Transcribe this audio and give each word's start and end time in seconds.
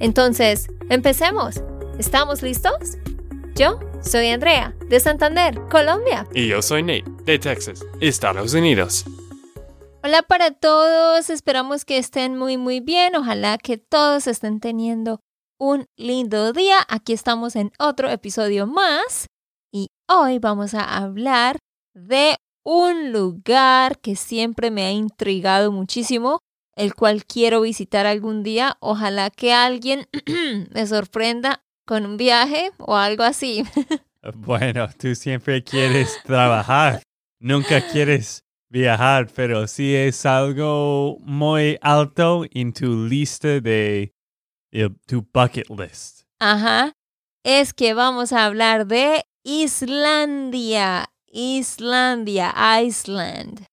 Entonces, 0.00 0.68
empecemos. 0.90 1.62
¿Estamos 1.98 2.42
listos? 2.42 2.98
Yo 3.54 3.78
soy 4.02 4.28
Andrea, 4.28 4.74
de 4.88 4.98
Santander, 5.00 5.60
Colombia. 5.70 6.26
Y 6.34 6.48
yo 6.48 6.60
soy 6.60 6.82
Nate, 6.82 7.04
de 7.24 7.38
Texas, 7.38 7.84
Estados 8.00 8.52
Unidos. 8.54 9.04
Hola 10.02 10.22
para 10.22 10.50
todos, 10.50 11.30
esperamos 11.30 11.84
que 11.84 11.96
estén 11.96 12.36
muy 12.36 12.58
muy 12.58 12.80
bien, 12.80 13.16
ojalá 13.16 13.56
que 13.56 13.78
todos 13.78 14.26
estén 14.26 14.60
teniendo 14.60 15.20
un 15.58 15.86
lindo 15.96 16.52
día. 16.52 16.78
Aquí 16.88 17.12
estamos 17.12 17.56
en 17.56 17.72
otro 17.78 18.10
episodio 18.10 18.66
más 18.66 19.28
y 19.72 19.88
hoy 20.08 20.38
vamos 20.40 20.74
a 20.74 20.98
hablar 20.98 21.56
de 21.94 22.36
un 22.64 23.12
lugar 23.12 23.98
que 24.00 24.16
siempre 24.16 24.70
me 24.70 24.84
ha 24.84 24.92
intrigado 24.92 25.70
muchísimo, 25.72 26.40
el 26.76 26.94
cual 26.94 27.24
quiero 27.24 27.60
visitar 27.60 28.06
algún 28.06 28.42
día. 28.42 28.76
Ojalá 28.80 29.30
que 29.30 29.52
alguien 29.52 30.06
me 30.74 30.86
sorprenda 30.86 31.64
con 31.86 32.06
un 32.06 32.16
viaje 32.16 32.70
o 32.78 32.96
algo 32.96 33.22
así. 33.22 33.64
bueno, 34.34 34.88
tú 34.98 35.14
siempre 35.14 35.62
quieres 35.62 36.18
trabajar, 36.24 37.02
nunca 37.38 37.80
quieres 37.92 38.44
viajar, 38.68 39.28
pero 39.34 39.66
sí 39.66 39.94
es 39.94 40.26
algo 40.26 41.18
muy 41.20 41.78
alto 41.80 42.44
en 42.50 42.72
tu 42.72 43.06
lista 43.06 43.60
de, 43.60 44.12
de 44.72 44.90
tu 45.06 45.26
bucket 45.32 45.68
list. 45.70 46.22
Ajá. 46.40 46.92
Es 47.44 47.74
que 47.74 47.94
vamos 47.94 48.32
a 48.32 48.46
hablar 48.46 48.86
de 48.86 49.22
Islandia. 49.44 51.10
Islandia, 51.26 52.54
Iceland. 52.82 53.66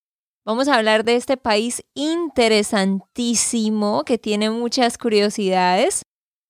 Vamos 0.43 0.67
a 0.67 0.75
hablar 0.75 1.05
de 1.05 1.15
este 1.15 1.37
país 1.37 1.83
interesantísimo 1.93 4.03
que 4.03 4.17
tiene 4.17 4.49
muchas 4.49 4.97
curiosidades. 4.97 6.01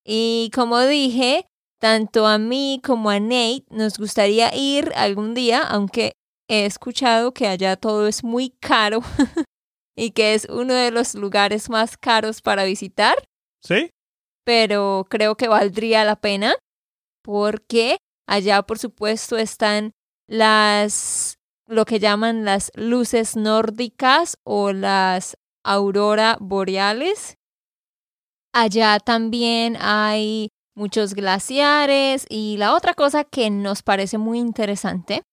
Y 0.05 0.49
como 0.53 0.79
dije, 0.79 1.45
tanto 1.79 2.25
a 2.25 2.37
mí 2.37 2.79
como 2.83 3.09
a 3.09 3.19
Nate 3.19 3.65
nos 3.69 3.97
gustaría 3.97 4.55
ir 4.55 4.93
algún 4.95 5.33
día, 5.33 5.61
aunque 5.61 6.13
he 6.47 6.65
escuchado 6.65 7.33
que 7.33 7.47
allá 7.47 7.75
todo 7.75 8.07
es 8.07 8.23
muy 8.23 8.51
caro 8.61 9.01
y 9.97 10.11
que 10.11 10.35
es 10.35 10.45
uno 10.45 10.73
de 10.73 10.91
los 10.91 11.13
lugares 11.15 11.69
más 11.69 11.97
caros 11.97 12.41
para 12.41 12.63
visitar. 12.63 13.15
¿Sí? 13.61 13.89
Pero 14.45 15.05
creo 15.09 15.35
que 15.35 15.49
valdría 15.49 16.05
la 16.05 16.15
pena 16.15 16.55
porque 17.23 17.97
allá, 18.25 18.63
por 18.63 18.79
supuesto, 18.79 19.37
están 19.37 19.91
las 20.27 21.37
lo 21.71 21.85
que 21.85 21.99
llaman 21.99 22.43
las 22.43 22.69
luces 22.75 23.37
nórdicas 23.37 24.37
o 24.43 24.73
las 24.73 25.37
aurora 25.63 26.37
boreales. 26.41 27.37
Allá 28.53 28.99
también 28.99 29.77
hay 29.79 30.49
muchos 30.75 31.13
glaciares 31.13 32.25
y 32.29 32.57
la 32.57 32.75
otra 32.75 32.93
cosa 32.93 33.23
que 33.23 33.49
nos 33.49 33.83
parece 33.83 34.17
muy 34.17 34.39
interesante 34.39 35.23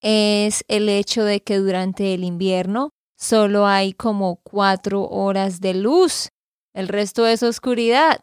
es 0.00 0.64
el 0.68 0.88
hecho 0.88 1.24
de 1.24 1.42
que 1.42 1.58
durante 1.58 2.14
el 2.14 2.24
invierno 2.24 2.90
solo 3.18 3.66
hay 3.66 3.92
como 3.92 4.36
cuatro 4.36 5.02
horas 5.02 5.60
de 5.60 5.74
luz, 5.74 6.30
el 6.74 6.88
resto 6.88 7.26
es 7.26 7.42
oscuridad. 7.42 8.20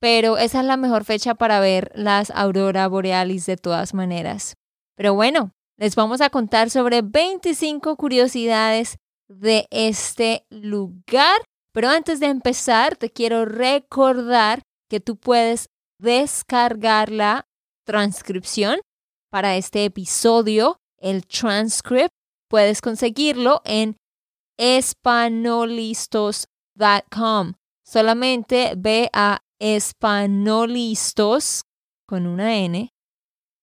Pero 0.00 0.38
esa 0.38 0.60
es 0.60 0.66
la 0.66 0.76
mejor 0.76 1.04
fecha 1.04 1.36
para 1.36 1.60
ver 1.60 1.92
las 1.94 2.30
aurora 2.30 2.88
boreales 2.88 3.46
de 3.46 3.56
todas 3.56 3.94
maneras. 3.94 4.54
Pero 4.96 5.14
bueno, 5.14 5.52
les 5.80 5.96
vamos 5.96 6.20
a 6.20 6.28
contar 6.28 6.68
sobre 6.68 7.00
25 7.00 7.96
curiosidades 7.96 8.98
de 9.28 9.66
este 9.70 10.44
lugar. 10.50 11.40
Pero 11.72 11.88
antes 11.88 12.20
de 12.20 12.26
empezar, 12.26 12.96
te 12.96 13.08
quiero 13.10 13.46
recordar 13.46 14.60
que 14.90 15.00
tú 15.00 15.16
puedes 15.16 15.70
descargar 15.98 17.10
la 17.10 17.46
transcripción 17.86 18.82
para 19.30 19.56
este 19.56 19.86
episodio, 19.86 20.76
el 20.98 21.26
transcript. 21.26 22.10
Puedes 22.50 22.82
conseguirlo 22.82 23.62
en 23.64 23.96
espanolistos.com. 24.58 27.54
Solamente 27.86 28.74
ve 28.76 29.08
a 29.14 29.40
espanolistos 29.58 31.62
con 32.06 32.26
una 32.26 32.58
N 32.58 32.90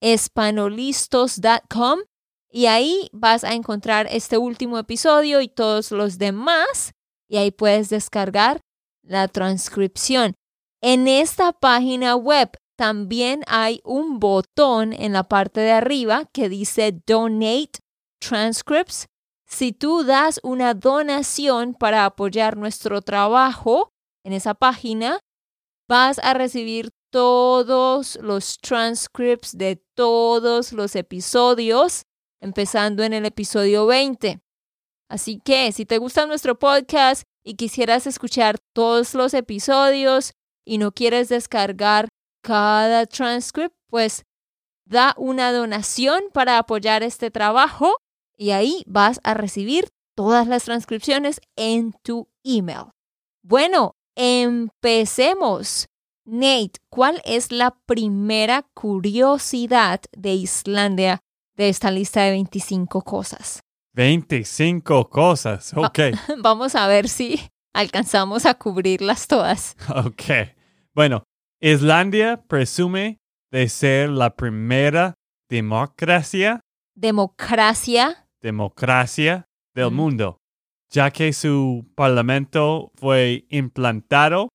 espanolistos.com 0.01 1.99
y 2.49 2.65
ahí 2.67 3.09
vas 3.11 3.43
a 3.43 3.53
encontrar 3.53 4.07
este 4.09 4.37
último 4.37 4.77
episodio 4.77 5.41
y 5.41 5.47
todos 5.47 5.91
los 5.91 6.17
demás 6.17 6.93
y 7.27 7.37
ahí 7.37 7.51
puedes 7.51 7.89
descargar 7.89 8.61
la 9.03 9.27
transcripción. 9.27 10.35
En 10.81 11.07
esta 11.07 11.51
página 11.53 12.15
web 12.15 12.51
también 12.77 13.43
hay 13.47 13.81
un 13.83 14.19
botón 14.19 14.93
en 14.93 15.13
la 15.13 15.23
parte 15.23 15.59
de 15.61 15.71
arriba 15.71 16.25
que 16.31 16.49
dice 16.49 17.01
Donate 17.05 17.79
Transcripts. 18.19 19.07
Si 19.47 19.71
tú 19.71 20.03
das 20.03 20.39
una 20.43 20.73
donación 20.73 21.73
para 21.73 22.05
apoyar 22.05 22.57
nuestro 22.57 23.01
trabajo 23.01 23.89
en 24.23 24.33
esa 24.33 24.53
página, 24.53 25.19
vas 25.87 26.19
a 26.19 26.33
recibir 26.33 26.91
todos 27.17 28.19
los 28.21 28.59
transcripts 28.59 29.57
de 29.57 29.81
todos 29.95 30.71
los 30.71 30.95
episodios, 30.95 32.03
empezando 32.39 33.01
en 33.01 33.11
el 33.11 33.25
episodio 33.25 33.87
20. 33.87 34.39
Así 35.09 35.41
que 35.43 35.71
si 35.71 35.87
te 35.87 35.97
gusta 35.97 36.27
nuestro 36.27 36.59
podcast 36.59 37.23
y 37.43 37.55
quisieras 37.55 38.05
escuchar 38.05 38.59
todos 38.71 39.15
los 39.15 39.33
episodios 39.33 40.33
y 40.63 40.77
no 40.77 40.91
quieres 40.91 41.27
descargar 41.29 42.07
cada 42.43 43.07
transcript, 43.07 43.73
pues 43.89 44.23
da 44.85 45.15
una 45.17 45.51
donación 45.51 46.25
para 46.31 46.59
apoyar 46.59 47.01
este 47.01 47.31
trabajo 47.31 47.97
y 48.37 48.51
ahí 48.51 48.83
vas 48.85 49.19
a 49.23 49.33
recibir 49.33 49.87
todas 50.15 50.45
las 50.45 50.65
transcripciones 50.65 51.41
en 51.55 51.93
tu 52.03 52.29
email. 52.43 52.91
Bueno, 53.41 53.95
empecemos. 54.15 55.87
Nate, 56.29 56.81
¿cuál 56.89 57.21
es 57.23 57.53
la 57.53 57.77
primera 57.85 58.63
curiosidad 58.73 60.01
de 60.11 60.33
Islandia 60.33 61.19
de 61.55 61.69
esta 61.69 61.89
lista 61.89 62.23
de 62.23 62.31
25 62.31 63.01
cosas? 63.03 63.61
25 63.93 65.09
cosas, 65.09 65.73
ok. 65.73 65.99
Vamos 66.43 66.75
a 66.75 66.85
ver 66.87 67.07
si 67.07 67.39
alcanzamos 67.73 68.45
a 68.45 68.55
cubrirlas 68.55 69.27
todas. 69.27 69.77
Ok. 69.95 70.51
Bueno, 70.93 71.23
Islandia 71.61 72.43
presume 72.45 73.19
de 73.49 73.69
ser 73.69 74.09
la 74.09 74.35
primera 74.35 75.13
democracia. 75.49 76.59
Democracia. 76.93 78.27
Democracia 78.41 79.45
del 79.73 79.91
mundo, 79.91 80.39
ya 80.89 81.09
que 81.09 81.31
su 81.31 81.89
parlamento 81.95 82.91
fue 82.95 83.45
implantado 83.49 84.49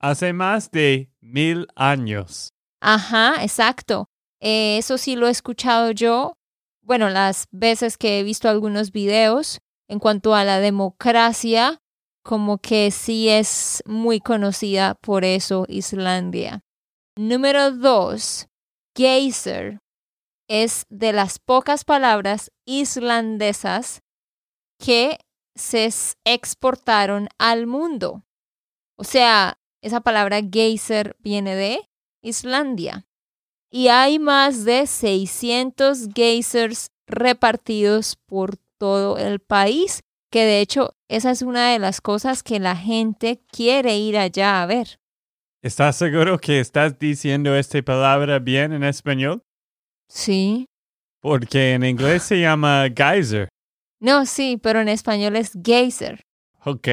hace 0.00 0.32
más 0.32 0.70
de 0.70 1.12
mil 1.20 1.68
años. 1.76 2.52
Ajá, 2.80 3.42
exacto. 3.42 4.08
Eh, 4.40 4.78
eso 4.78 4.98
sí 4.98 5.16
lo 5.16 5.28
he 5.28 5.30
escuchado 5.30 5.92
yo, 5.92 6.38
bueno, 6.82 7.10
las 7.10 7.46
veces 7.52 7.98
que 7.98 8.18
he 8.18 8.22
visto 8.22 8.48
algunos 8.48 8.90
videos 8.90 9.60
en 9.86 9.98
cuanto 9.98 10.34
a 10.34 10.44
la 10.44 10.60
democracia, 10.60 11.80
como 12.22 12.58
que 12.58 12.90
sí 12.90 13.28
es 13.28 13.82
muy 13.86 14.20
conocida 14.20 14.94
por 14.94 15.24
eso 15.24 15.66
Islandia. 15.68 16.64
Número 17.16 17.70
dos, 17.70 18.48
geyser 18.96 19.80
es 20.48 20.86
de 20.88 21.12
las 21.12 21.38
pocas 21.38 21.84
palabras 21.84 22.50
islandesas 22.66 24.02
que 24.78 25.18
se 25.54 25.90
exportaron 26.24 27.28
al 27.38 27.66
mundo. 27.66 28.24
O 28.96 29.04
sea, 29.04 29.59
esa 29.82 30.00
palabra 30.00 30.40
geyser 30.42 31.16
viene 31.20 31.54
de 31.56 31.88
Islandia. 32.22 33.06
Y 33.70 33.88
hay 33.88 34.18
más 34.18 34.64
de 34.64 34.86
600 34.86 36.08
geysers 36.14 36.90
repartidos 37.06 38.16
por 38.26 38.56
todo 38.78 39.16
el 39.18 39.40
país, 39.40 40.00
que 40.30 40.44
de 40.44 40.60
hecho 40.60 40.94
esa 41.08 41.30
es 41.30 41.42
una 41.42 41.72
de 41.72 41.78
las 41.78 42.00
cosas 42.00 42.42
que 42.42 42.58
la 42.58 42.76
gente 42.76 43.40
quiere 43.50 43.96
ir 43.96 44.16
allá 44.18 44.62
a 44.62 44.66
ver. 44.66 44.98
¿Estás 45.62 45.96
seguro 45.96 46.38
que 46.38 46.58
estás 46.58 46.98
diciendo 46.98 47.54
esta 47.54 47.82
palabra 47.82 48.38
bien 48.38 48.72
en 48.72 48.82
español? 48.82 49.42
Sí. 50.08 50.66
Porque 51.20 51.74
en 51.74 51.84
inglés 51.84 52.22
se 52.22 52.40
llama 52.40 52.86
geyser. 52.96 53.48
No, 54.00 54.24
sí, 54.24 54.58
pero 54.60 54.80
en 54.80 54.88
español 54.88 55.36
es 55.36 55.52
geyser. 55.62 56.22
Ok. 56.64 56.88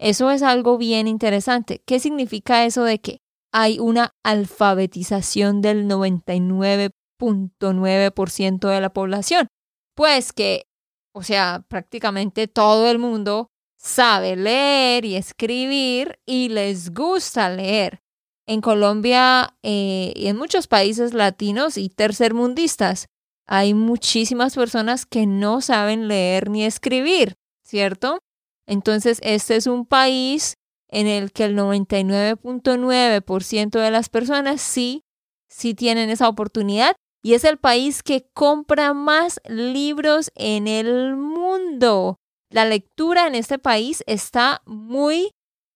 Eso 0.00 0.32
es 0.32 0.43
algo 0.43 0.77
bien 0.77 1.06
interesante. 1.06 1.85
¿Qué 1.87 2.00
significa 2.00 2.65
eso 2.65 2.82
de 2.82 2.99
que 2.99 3.21
hay 3.52 3.78
una 3.78 4.10
alfabetización 4.25 5.62
del 5.62 5.88
99.9% 5.88 8.69
de 8.69 8.81
la 8.81 8.93
población? 8.93 9.46
Pues 9.94 10.32
que, 10.32 10.66
o 11.14 11.22
sea, 11.22 11.64
prácticamente 11.69 12.48
todo 12.48 12.90
el 12.90 12.98
mundo 12.98 13.50
sabe 13.78 14.34
leer 14.37 15.04
y 15.04 15.16
escribir 15.16 16.19
y 16.26 16.48
les 16.48 16.93
gusta 16.93 17.48
leer. 17.48 18.00
En 18.48 18.60
Colombia 18.60 19.56
eh, 19.62 20.12
y 20.14 20.28
en 20.28 20.37
muchos 20.37 20.69
países 20.69 21.14
latinos 21.14 21.76
y 21.76 21.88
tercermundistas 21.88 23.08
hay 23.46 23.75
muchísimas 23.75 24.54
personas 24.54 25.06
que 25.06 25.26
no 25.26 25.60
saben 25.60 26.08
leer 26.08 26.50
ni 26.50 26.64
escribir, 26.64 27.34
¿cierto? 27.64 28.19
Entonces, 28.66 29.20
este 29.22 29.56
es 29.56 29.66
un 29.66 29.87
país 29.87 30.54
en 30.88 31.06
el 31.06 31.33
que 31.33 31.44
el 31.44 31.56
99.9% 31.56 33.81
de 33.81 33.91
las 33.91 34.09
personas 34.09 34.61
sí, 34.61 35.05
sí 35.49 35.75
tienen 35.75 36.11
esa 36.11 36.29
oportunidad 36.29 36.97
y 37.23 37.35
es 37.35 37.44
el 37.44 37.59
país 37.59 38.03
que 38.03 38.29
compra 38.33 38.94
más 38.94 39.41
libros 39.49 40.33
en 40.37 40.69
el 40.69 41.17
mundo. 41.17 42.19
La 42.50 42.65
lectura 42.65 43.27
en 43.27 43.35
este 43.35 43.59
país 43.59 44.05
está 44.06 44.62
muy 44.65 45.33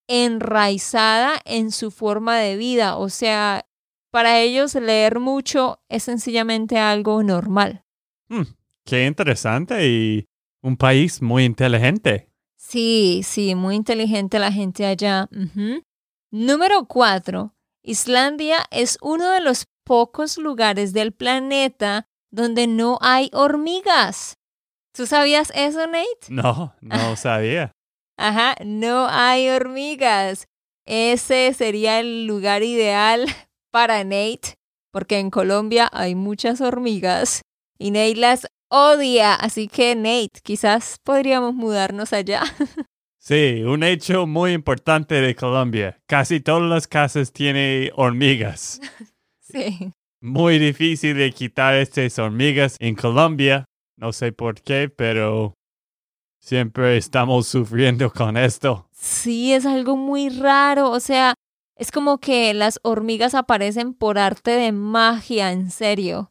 enraizada 0.09 1.41
en 1.45 1.73
su 1.73 1.91
forma 1.91 2.39
de 2.39 2.57
vida, 2.57 2.97
o 2.97 3.09
sea, 3.09 3.67
para 4.11 4.41
ellos 4.41 4.75
leer 4.75 5.21
mucho 5.21 5.81
es 5.89 6.05
sencillamente 6.05 6.79
algo 6.79 7.23
normal. 7.23 7.85
Hmm, 8.29 8.43
qué 8.85 9.07
interesante 9.07 9.89
y 9.89 10.27
un 10.63 10.77
país 10.77 11.23
muy 11.23 11.45
inteligente. 11.45 12.30
Sí, 12.71 13.23
sí, 13.25 13.57
muy 13.57 13.75
inteligente 13.75 14.39
la 14.39 14.53
gente 14.53 14.87
allá. 14.87 15.29
Número 16.31 16.85
cuatro. 16.87 17.53
Islandia 17.83 18.65
es 18.71 18.97
uno 19.03 19.29
de 19.31 19.41
los 19.41 19.67
pocos 19.85 20.39
lugares 20.39 20.93
del 20.93 21.13
planeta 21.13 22.07
donde 22.31 22.69
no 22.69 22.99
hay 23.01 23.29
hormigas. 23.33 24.35
¿Tú 24.95 25.07
sabías 25.07 25.51
eso, 25.57 25.85
Nate? 25.87 26.29
No, 26.29 26.73
no 26.81 27.17
sabía. 27.17 27.73
Ajá, 28.17 28.55
no 28.65 29.09
hay 29.09 29.49
hormigas. 29.49 30.47
Ese 30.87 31.53
sería 31.55 31.99
el 31.99 32.27
lugar 32.27 32.63
ideal 32.63 33.27
para 33.73 34.05
Nate, 34.05 34.55
porque 34.93 35.19
en 35.19 35.31
Colombia 35.31 35.89
hay 35.93 36.15
muchas 36.15 36.61
hormigas 36.61 37.43
y 37.79 37.91
Nate 37.91 38.15
las 38.15 38.47
odia. 38.71 39.35
Así 39.35 39.69
que 39.69 39.95
Nate, 39.95 40.41
quizás 40.43 40.99
podríamos 41.05 41.55
mudarnos 41.55 42.13
allá. 42.13 42.43
Sí, 43.23 43.63
un 43.65 43.83
hecho 43.83 44.27
muy 44.27 44.55
importante 44.55 45.21
de 45.21 45.35
Colombia. 45.35 46.01
Casi 46.07 46.41
todas 46.41 46.63
las 46.63 46.89
casas 46.89 47.33
tienen 47.33 47.91
hormigas. 47.95 48.81
Sí. 49.43 49.93
Muy 50.21 50.61
difícil 50.61 51.17
de 51.17 51.33
quitar 51.33 51.75
estas 51.75 52.17
hormigas 52.21 52.77
en 52.79 52.95
Colombia. 52.95 53.65
No 53.97 54.13
sé 54.13 54.31
por 54.31 54.63
qué, 54.63 54.89
pero 54.89 55.55
siempre 56.39 56.97
estamos 56.97 57.49
sufriendo 57.49 58.13
con 58.13 58.37
esto. 58.37 58.89
Sí, 58.93 59.53
es 59.53 59.67
algo 59.67 59.97
muy 59.97 60.29
raro. 60.29 60.91
O 60.91 61.01
sea, 61.01 61.35
es 61.77 61.91
como 61.91 62.19
que 62.19 62.55
las 62.55 62.79
hormigas 62.85 63.35
aparecen 63.35 63.93
por 63.93 64.19
arte 64.19 64.53
de 64.53 64.71
magia, 64.71 65.51
en 65.51 65.73
serio. 65.73 66.31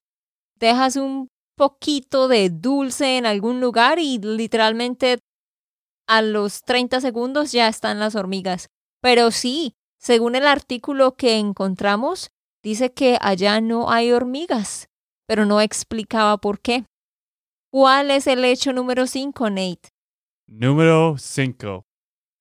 Dejas 0.59 0.95
un 0.95 1.27
poquito 1.60 2.30
de 2.30 2.50
dulce 2.50 3.18
en 3.18 3.26
algún 3.26 3.60
lugar 3.60 4.00
y 4.00 4.18
literalmente 4.18 5.20
a 6.08 6.22
los 6.22 6.64
30 6.64 7.02
segundos 7.02 7.52
ya 7.52 7.68
están 7.68 8.00
las 8.00 8.16
hormigas. 8.16 8.70
Pero 9.02 9.30
sí, 9.30 9.76
según 10.00 10.36
el 10.36 10.48
artículo 10.48 11.18
que 11.18 11.38
encontramos, 11.38 12.32
dice 12.64 12.94
que 12.94 13.18
allá 13.20 13.60
no 13.60 13.92
hay 13.92 14.14
hormigas, 14.14 14.88
pero 15.28 15.46
no 15.46 15.60
explicaba 15.60 16.38
por 16.38 16.62
qué. 16.62 16.86
¿Cuál 17.72 18.10
es 18.12 18.26
el 18.28 18.46
hecho 18.46 18.72
número 18.72 19.06
5, 19.06 19.50
Nate? 19.50 19.90
Número 20.48 21.18
5. 21.18 21.84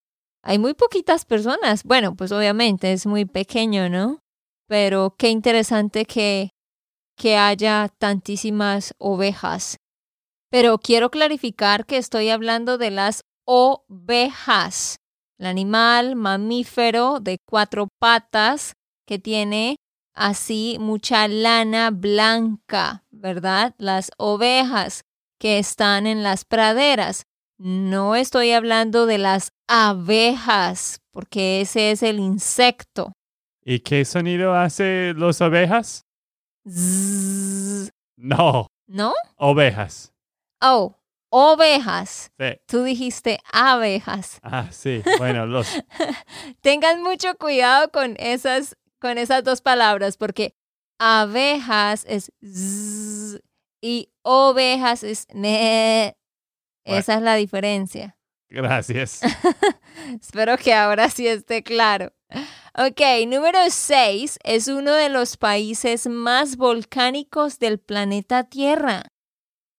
Hay 0.44 0.60
muy 0.60 0.74
poquitas 0.74 1.26
personas. 1.26 1.84
Bueno, 1.84 2.16
pues 2.16 2.32
obviamente 2.32 2.92
es 2.92 3.06
muy 3.06 3.26
pequeño, 3.26 3.90
¿no? 3.90 4.20
Pero 4.68 5.16
qué 5.18 5.30
interesante 5.30 6.06
que, 6.06 6.50
que 7.18 7.38
haya 7.38 7.90
tantísimas 7.98 8.94
ovejas. 8.98 9.78
Pero 10.52 10.78
quiero 10.78 11.10
clarificar 11.10 11.86
que 11.86 11.98
estoy 11.98 12.30
hablando 12.30 12.78
de 12.78 12.92
las 12.92 13.22
ovejas, 13.46 14.98
el 15.40 15.48
animal 15.48 16.16
mamífero 16.16 17.20
de 17.20 17.38
cuatro 17.48 17.88
patas 18.00 18.74
que 19.08 19.20
tiene 19.20 19.78
así 20.14 20.78
mucha 20.80 21.28
lana 21.28 21.90
blanca, 21.90 23.04
¿verdad? 23.12 23.74
Las 23.78 24.12
ovejas 24.18 25.02
que 25.40 25.58
están 25.58 26.06
en 26.06 26.22
las 26.22 26.46
praderas. 26.46 27.24
No 27.58 28.16
estoy 28.16 28.52
hablando 28.52 29.06
de 29.06 29.18
las 29.18 29.50
abejas, 29.68 31.02
porque 31.12 31.62
ese 31.62 31.92
es 31.92 32.04
el 32.04 32.20
insecto. 32.20 33.14
¿Y 33.64 33.80
qué 33.80 34.04
sonido 34.06 34.54
hace 34.54 35.14
las 35.16 35.42
ovejas? 35.42 36.06
No. 38.16 38.68
¿No? 38.88 39.14
Ovejas. 39.38 40.14
Oh, 40.62 40.96
ovejas. 41.30 42.32
Sí. 42.38 42.46
Tú 42.68 42.84
dijiste 42.84 43.40
abejas. 43.52 44.40
Ah, 44.44 44.68
sí. 44.72 45.02
Bueno, 45.18 45.46
los. 45.46 45.68
Tengan 46.62 47.02
mucho 47.02 47.36
cuidado 47.36 47.92
con 47.92 48.16
esas, 48.20 48.76
con 49.00 49.18
esas 49.18 49.44
dos 49.44 49.62
palabras, 49.62 50.18
porque 50.18 50.54
abejas 51.00 52.06
es 52.08 52.32
y 53.82 54.10
ovejas 54.22 55.04
es 55.04 55.28
ne. 55.34 56.16
Esa 56.86 57.16
es 57.16 57.22
la 57.22 57.36
diferencia. 57.36 58.18
Gracias. 58.50 59.22
Espero 60.22 60.58
que 60.58 60.74
ahora 60.74 61.10
sí 61.10 61.28
esté 61.28 61.64
claro. 61.64 62.14
Ok, 62.76 63.02
número 63.28 63.60
6 63.70 64.40
es 64.44 64.68
uno 64.68 64.94
de 64.94 65.10
los 65.10 65.38
países 65.38 66.08
más 66.08 66.58
volcánicos 66.58 67.60
del 67.60 67.80
planeta 67.80 68.44
Tierra, 68.46 69.04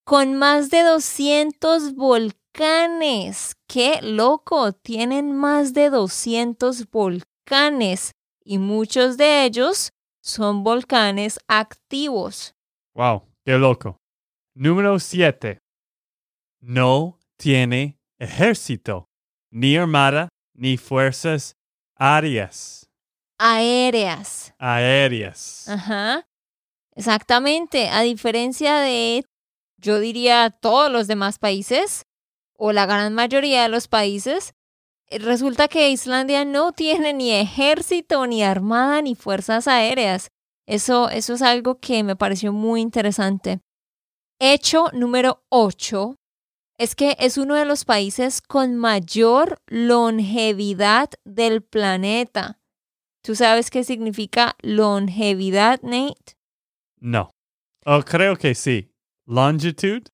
con 0.05 0.35
más 0.35 0.71
de 0.71 0.83
200 0.83 1.95
volcanes. 1.95 3.57
¡Qué 3.67 4.01
loco! 4.03 4.73
Tienen 4.73 5.33
más 5.33 5.73
de 5.75 5.91
200 5.91 6.89
volcanes 6.91 8.13
y 8.45 8.59
muchos 8.59 9.17
de 9.17 9.45
ellos 9.45 9.93
son 10.21 10.63
volcanes 10.63 11.41
activos. 11.49 12.55
Wow, 12.95 13.23
qué 13.45 13.59
loco. 13.59 13.97
Número 14.55 15.01
7. 15.01 15.59
No 16.61 17.19
tiene 17.37 17.99
ejército, 18.25 19.07
ni 19.51 19.77
armada, 19.77 20.29
ni 20.55 20.77
fuerzas 20.77 21.57
aéreas. 21.97 22.91
Aéreas. 23.39 24.55
Aéreas. 24.59 25.69
Ajá. 25.69 26.27
Exactamente. 26.95 27.89
A 27.89 28.03
diferencia 28.03 28.81
de, 28.81 29.25
yo 29.77 30.01
diría, 30.01 30.51
todos 30.51 30.91
los 30.91 31.07
demás 31.07 31.39
países, 31.39 32.05
o 32.57 32.73
la 32.73 32.87
gran 32.87 33.15
mayoría 33.15 33.63
de 33.63 33.69
los 33.69 33.89
países, 33.89 34.55
eh, 35.09 35.19
resulta 35.19 35.69
que 35.69 35.91
Islandia 35.91 36.45
no 36.45 36.73
tiene 36.73 37.13
ni 37.13 37.33
ejército, 37.33 38.27
ni 38.27 38.43
armada, 38.43 39.03
ni 39.03 39.15
fuerzas 39.15 39.69
aéreas. 39.69 40.29
Eso, 40.67 41.11
eso 41.11 41.35
es 41.35 41.43
algo 41.43 41.79
que 41.79 42.03
me 42.03 42.17
pareció 42.17 42.53
muy 42.53 42.81
interesante. 42.81 43.61
Hecho 44.41 44.89
número 44.93 45.45
8 45.51 46.17
es 46.79 46.95
que 46.95 47.17
es 47.19 47.39
uno 47.39 47.55
de 47.55 47.65
los 47.65 47.85
países 47.85 48.41
con 48.43 48.77
mayor 48.77 49.59
longevidad 49.67 51.11
del 51.25 51.63
planeta. 51.63 52.59
¿Tú 53.23 53.35
sabes 53.35 53.71
qué 53.71 53.85
significa 53.85 54.57
longevidad, 54.63 55.81
Nate? 55.83 56.37
No. 57.01 57.31
Oh, 57.87 58.03
creo 58.03 58.37
que 58.37 58.55
sí. 58.55 58.91
Longitude. 59.27 60.05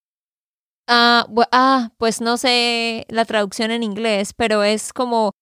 Ah, 0.87 1.27
bu- 1.29 1.49
ah, 1.53 1.93
pues 1.99 2.21
no 2.21 2.37
sé 2.37 3.05
la 3.09 3.25
traducción 3.25 3.71
en 3.71 3.83
inglés, 3.83 4.33
pero 4.33 4.63
es 4.63 4.93
como 4.93 5.33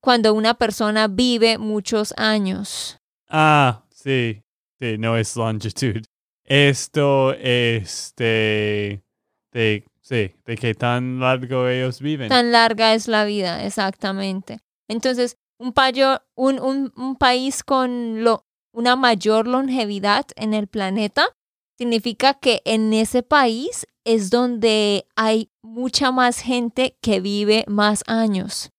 cuando 0.00 0.34
una 0.34 0.54
persona 0.54 1.08
vive 1.08 1.58
muchos 1.58 2.12
años. 2.16 2.98
Ah, 3.28 3.84
sí. 3.90 4.42
Sí, 4.80 4.96
no 4.98 5.16
es 5.16 5.34
longitude. 5.36 6.02
Esto, 6.44 7.32
este, 7.34 9.02
de, 9.52 9.84
sí, 10.08 10.34
de 10.44 10.56
qué 10.56 10.74
tan 10.74 11.20
largo 11.20 11.68
ellos 11.68 12.00
viven. 12.00 12.28
Tan 12.28 12.50
larga 12.52 12.94
es 12.94 13.08
la 13.08 13.24
vida, 13.24 13.64
exactamente. 13.64 14.58
Entonces, 14.88 15.36
un, 15.58 15.72
un 16.96 17.16
país 17.16 17.62
con 17.62 18.22
lo- 18.24 18.44
una 18.72 18.96
mayor 18.96 19.46
longevidad 19.48 20.24
en 20.36 20.54
el 20.54 20.66
planeta 20.68 21.26
significa 21.76 22.34
que 22.34 22.62
en 22.64 22.92
ese 22.92 23.22
país 23.22 23.86
es 24.04 24.30
donde 24.30 25.06
hay 25.16 25.50
mucha 25.62 26.10
más 26.12 26.40
gente 26.40 26.96
que 27.02 27.20
vive 27.20 27.64
más 27.68 28.02
años. 28.06 28.70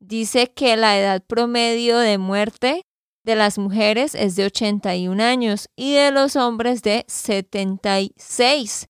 Dice 0.00 0.52
que 0.52 0.76
la 0.76 0.98
edad 0.98 1.22
promedio 1.26 1.98
de 1.98 2.18
muerte 2.18 2.82
de 3.24 3.36
las 3.36 3.58
mujeres 3.58 4.14
es 4.14 4.36
de 4.36 4.44
81 4.46 5.20
años 5.22 5.68
y 5.76 5.94
de 5.94 6.10
los 6.10 6.36
hombres 6.36 6.82
de 6.82 7.04
76. 7.08 8.86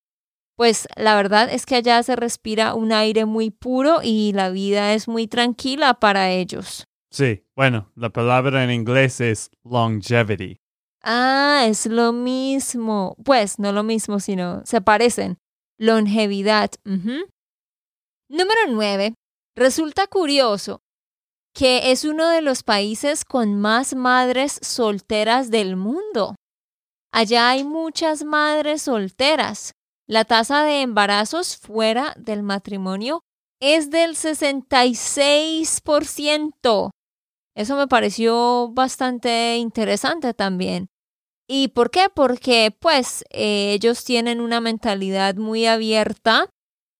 Pues 0.55 0.87
la 0.95 1.15
verdad 1.15 1.51
es 1.51 1.65
que 1.65 1.75
allá 1.75 2.01
se 2.03 2.15
respira 2.15 2.75
un 2.75 2.93
aire 2.93 3.25
muy 3.25 3.51
puro 3.51 3.99
y 4.01 4.31
la 4.33 4.49
vida 4.49 4.93
es 4.93 5.07
muy 5.07 5.27
tranquila 5.27 5.95
para 5.95 6.31
ellos. 6.31 6.85
Sí, 7.11 7.45
bueno, 7.55 7.91
la 7.95 8.09
palabra 8.09 8.63
en 8.63 8.71
inglés 8.71 9.21
es 9.21 9.49
longevity. 9.63 10.57
Ah, 11.03 11.65
es 11.67 11.85
lo 11.85 12.13
mismo. 12.13 13.15
Pues 13.23 13.59
no 13.59 13.71
lo 13.71 13.83
mismo, 13.83 14.19
sino 14.19 14.65
se 14.65 14.81
parecen. 14.81 15.37
Longevidad. 15.77 16.71
Número 16.83 18.61
9. 18.69 19.13
Resulta 19.55 20.07
curioso 20.07 20.81
que 21.53 21.91
es 21.91 22.03
uno 22.03 22.27
de 22.27 22.41
los 22.41 22.63
países 22.63 23.23
con 23.23 23.59
más 23.59 23.95
madres 23.95 24.59
solteras 24.61 25.49
del 25.51 25.77
mundo. 25.77 26.35
Allá 27.13 27.49
hay 27.49 27.63
muchas 27.63 28.25
madres 28.25 28.81
solteras. 28.81 29.71
La 30.07 30.23
tasa 30.23 30.63
de 30.63 30.81
embarazos 30.81 31.57
fuera 31.57 32.13
del 32.17 32.43
matrimonio 32.43 33.23
es 33.59 33.89
del 33.89 34.15
66%. 34.15 36.91
Eso 37.55 37.75
me 37.75 37.87
pareció 37.87 38.69
bastante 38.71 39.57
interesante 39.57 40.35
también. 40.35 40.89
¿Y 41.47 41.69
por 41.69 41.89
qué? 41.89 42.09
Porque 42.13 42.75
pues 42.79 43.23
ellos 43.29 44.03
tienen 44.03 44.41
una 44.41 44.61
mentalidad 44.61 45.33
muy 45.35 45.65
abierta 45.65 46.51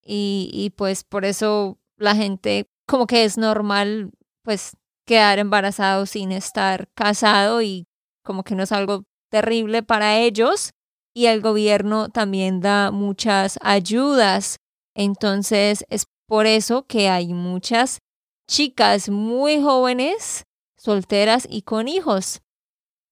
y, 0.03 0.49
y 0.51 0.71
pues 0.71 1.03
por 1.03 1.25
eso 1.25 1.77
la 1.97 2.15
gente 2.15 2.65
como 2.87 3.05
que 3.05 3.23
es 3.23 3.37
normal 3.37 4.09
pues 4.43 4.75
quedar 5.05 5.37
embarazado 5.39 6.05
sin 6.05 6.31
estar 6.31 6.87
casado 6.95 7.61
y 7.61 7.85
como 8.23 8.43
que 8.43 8.55
no 8.55 8.63
es 8.63 8.71
algo 8.71 9.03
terrible 9.29 9.83
para 9.83 10.17
ellos 10.17 10.71
y 11.15 11.27
el 11.27 11.41
gobierno 11.41 12.09
también 12.09 12.59
da 12.59 12.91
muchas 12.91 13.57
ayudas. 13.61 14.57
Entonces 14.93 15.85
es 15.89 16.05
por 16.27 16.45
eso 16.45 16.85
que 16.85 17.09
hay 17.09 17.33
muchas 17.33 17.99
chicas 18.47 19.09
muy 19.09 19.61
jóvenes, 19.61 20.43
solteras 20.77 21.47
y 21.49 21.61
con 21.61 21.87
hijos. 21.87 22.41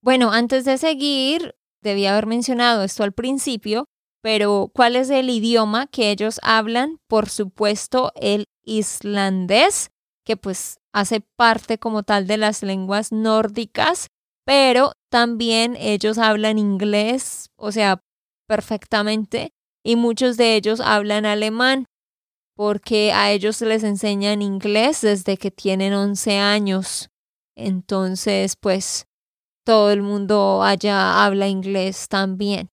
Bueno, 0.01 0.33
antes 0.33 0.65
de 0.65 0.77
seguir, 0.77 1.55
debía 1.81 2.11
haber 2.11 2.27
mencionado 2.27 2.83
esto 2.83 3.03
al 3.03 3.13
principio, 3.13 3.85
pero 4.21 4.69
¿cuál 4.73 4.97
es 4.97 5.09
el 5.09 5.29
idioma 5.29 5.87
que 5.87 6.11
ellos 6.11 6.39
hablan? 6.43 6.97
Por 7.07 7.29
supuesto, 7.29 8.11
el 8.15 8.45
islandés, 8.63 9.91
que 10.25 10.35
pues 10.35 10.77
hace 10.93 11.21
parte 11.37 11.77
como 11.77 12.03
tal 12.03 12.27
de 12.27 12.37
las 12.37 12.63
lenguas 12.63 13.13
nórdicas, 13.13 14.07
pero 14.45 14.93
también 15.09 15.75
ellos 15.77 16.17
hablan 16.17 16.57
inglés, 16.57 17.49
o 17.55 17.71
sea, 17.71 18.01
perfectamente, 18.47 19.51
y 19.83 19.95
muchos 19.95 20.37
de 20.37 20.55
ellos 20.55 20.79
hablan 20.79 21.25
alemán, 21.25 21.85
porque 22.55 23.11
a 23.11 23.31
ellos 23.31 23.61
les 23.61 23.83
enseñan 23.83 24.41
inglés 24.41 25.01
desde 25.01 25.37
que 25.37 25.51
tienen 25.51 25.93
11 25.93 26.37
años. 26.37 27.09
Entonces, 27.55 28.55
pues, 28.59 29.05
todo 29.65 29.91
el 29.91 30.01
mundo 30.01 30.61
allá 30.63 31.23
habla 31.23 31.47
inglés 31.47 32.07
también. 32.07 32.69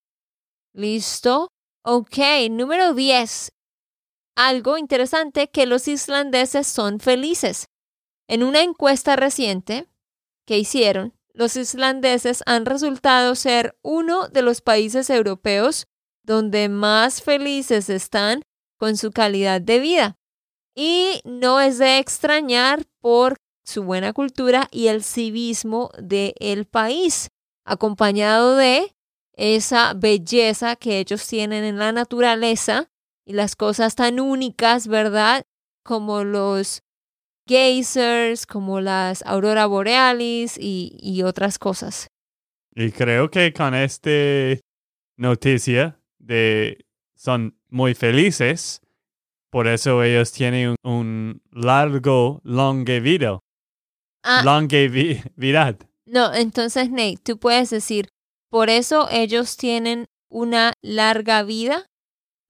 ¿Listo? 0.73 1.49
Ok, 1.85 2.19
número 2.50 2.95
10. 2.95 3.53
Algo 4.37 4.77
interesante 4.77 5.49
que 5.49 5.67
los 5.67 5.89
islandeses 5.89 6.67
son 6.67 7.00
felices. 7.00 7.67
En 8.29 8.43
una 8.43 8.62
encuesta 8.62 9.17
reciente 9.17 9.89
que 10.47 10.59
hicieron, 10.59 11.15
los 11.40 11.56
islandeses 11.56 12.42
han 12.44 12.66
resultado 12.66 13.35
ser 13.35 13.75
uno 13.80 14.28
de 14.28 14.42
los 14.42 14.61
países 14.61 15.09
europeos 15.09 15.87
donde 16.23 16.68
más 16.68 17.23
felices 17.23 17.88
están 17.88 18.42
con 18.76 18.99
su 18.99 19.11
calidad 19.11 19.62
de 19.62 19.78
vida. 19.78 20.18
Y 20.75 21.23
no 21.25 21.59
es 21.59 21.78
de 21.78 21.97
extrañar 21.97 22.85
por 23.00 23.38
su 23.64 23.85
buena 23.85 24.12
cultura 24.12 24.68
y 24.70 24.88
el 24.88 25.02
civismo 25.02 25.90
del 25.99 26.66
país, 26.66 27.30
acompañado 27.64 28.56
de 28.56 28.94
esa 29.32 29.94
belleza 29.94 30.76
que 30.76 30.99
ellos 30.99 31.26
tienen 31.26 31.64
en 31.64 31.78
la 31.78 31.90
naturaleza 31.90 32.90
y 33.25 33.32
las 33.32 33.56
cosas 33.56 33.94
tan 33.94 34.20
únicas, 34.20 34.88
¿verdad? 34.88 35.47
Como 35.85 36.23
los 36.23 36.82
geysers, 37.50 38.47
como 38.47 38.80
las 38.80 39.23
auroras 39.26 39.66
borealis 39.69 40.57
y, 40.59 40.97
y 41.02 41.23
otras 41.23 41.59
cosas. 41.59 42.07
Y 42.75 42.92
creo 42.92 43.28
que 43.30 43.52
con 43.52 43.75
esta 43.75 44.11
noticia 45.16 45.99
de 46.19 46.85
son 47.16 47.59
muy 47.69 47.95
felices, 47.95 48.80
por 49.50 49.66
eso 49.66 50.02
ellos 50.02 50.30
tienen 50.33 50.76
un, 50.85 50.92
un 50.92 51.42
largo 51.50 52.40
longevido, 52.45 53.40
Ah, 54.23 54.42
longevidad. 54.45 55.76
no, 56.07 56.33
entonces 56.35 56.90
Nate, 56.90 57.19
tú 57.25 57.38
puedes 57.38 57.71
decir, 57.71 58.09
por 58.50 58.69
eso 58.71 59.09
ellos 59.11 59.57
tienen 59.57 60.07
una 60.30 60.73
larga 60.83 61.42
vida 61.42 61.87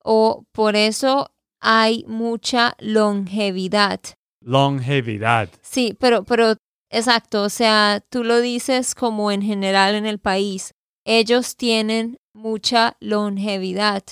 o 0.04 0.44
por 0.52 0.76
eso 0.76 1.30
hay 1.60 2.04
mucha 2.08 2.74
longevidad. 2.80 4.00
Longevidad. 4.40 5.48
Sí, 5.62 5.96
pero, 5.98 6.24
pero, 6.24 6.56
exacto, 6.90 7.42
o 7.42 7.48
sea, 7.48 8.02
tú 8.08 8.24
lo 8.24 8.40
dices 8.40 8.94
como 8.94 9.30
en 9.30 9.42
general 9.42 9.94
en 9.94 10.06
el 10.06 10.18
país. 10.18 10.72
Ellos 11.04 11.56
tienen 11.56 12.18
mucha 12.32 12.96
longevidad 13.00 14.02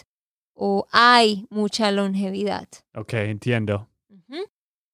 o 0.54 0.86
hay 0.92 1.46
mucha 1.50 1.90
longevidad. 1.92 2.68
Ok, 2.94 3.14
entiendo. 3.14 3.88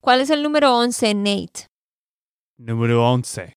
¿Cuál 0.01 0.21
es 0.21 0.29
el 0.29 0.43
número 0.43 0.77
11, 0.77 1.15
Nate? 1.15 1.69
Número 2.59 3.11
11. 3.11 3.55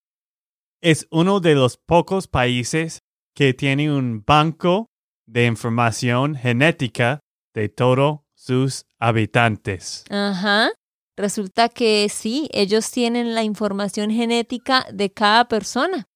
es 0.81 1.07
uno 1.12 1.39
de 1.39 1.55
los 1.55 1.77
pocos 1.77 2.27
países 2.27 3.00
que 3.36 3.53
tiene 3.53 3.91
un 3.91 4.24
banco 4.25 4.88
de 5.27 5.46
información 5.46 6.36
genética 6.36 7.19
de 7.53 7.67
todos 7.69 8.22
sus 8.36 8.86
habitantes. 9.00 10.05
Ajá. 10.10 10.69
Resulta 11.17 11.67
que 11.67 12.07
sí, 12.09 12.47
ellos 12.53 12.91
tienen 12.91 13.33
la 13.33 13.41
información 13.43 14.12
genética 14.12 14.86
de 14.93 15.12
cada 15.12 15.47
persona. 15.47 16.07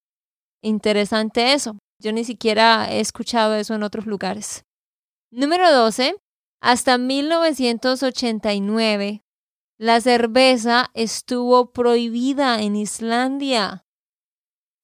Interesante 0.61 1.53
eso. 1.53 1.79
Yo 1.99 2.11
ni 2.11 2.23
siquiera 2.23 2.87
he 2.91 2.99
escuchado 2.99 3.55
eso 3.55 3.73
en 3.73 3.81
otros 3.81 4.05
lugares. 4.05 4.63
Número 5.31 5.71
12. 5.71 6.17
Hasta 6.61 6.99
1989, 6.99 9.23
la 9.79 9.99
cerveza 9.99 10.91
estuvo 10.93 11.71
prohibida 11.71 12.61
en 12.61 12.75
Islandia. 12.75 13.87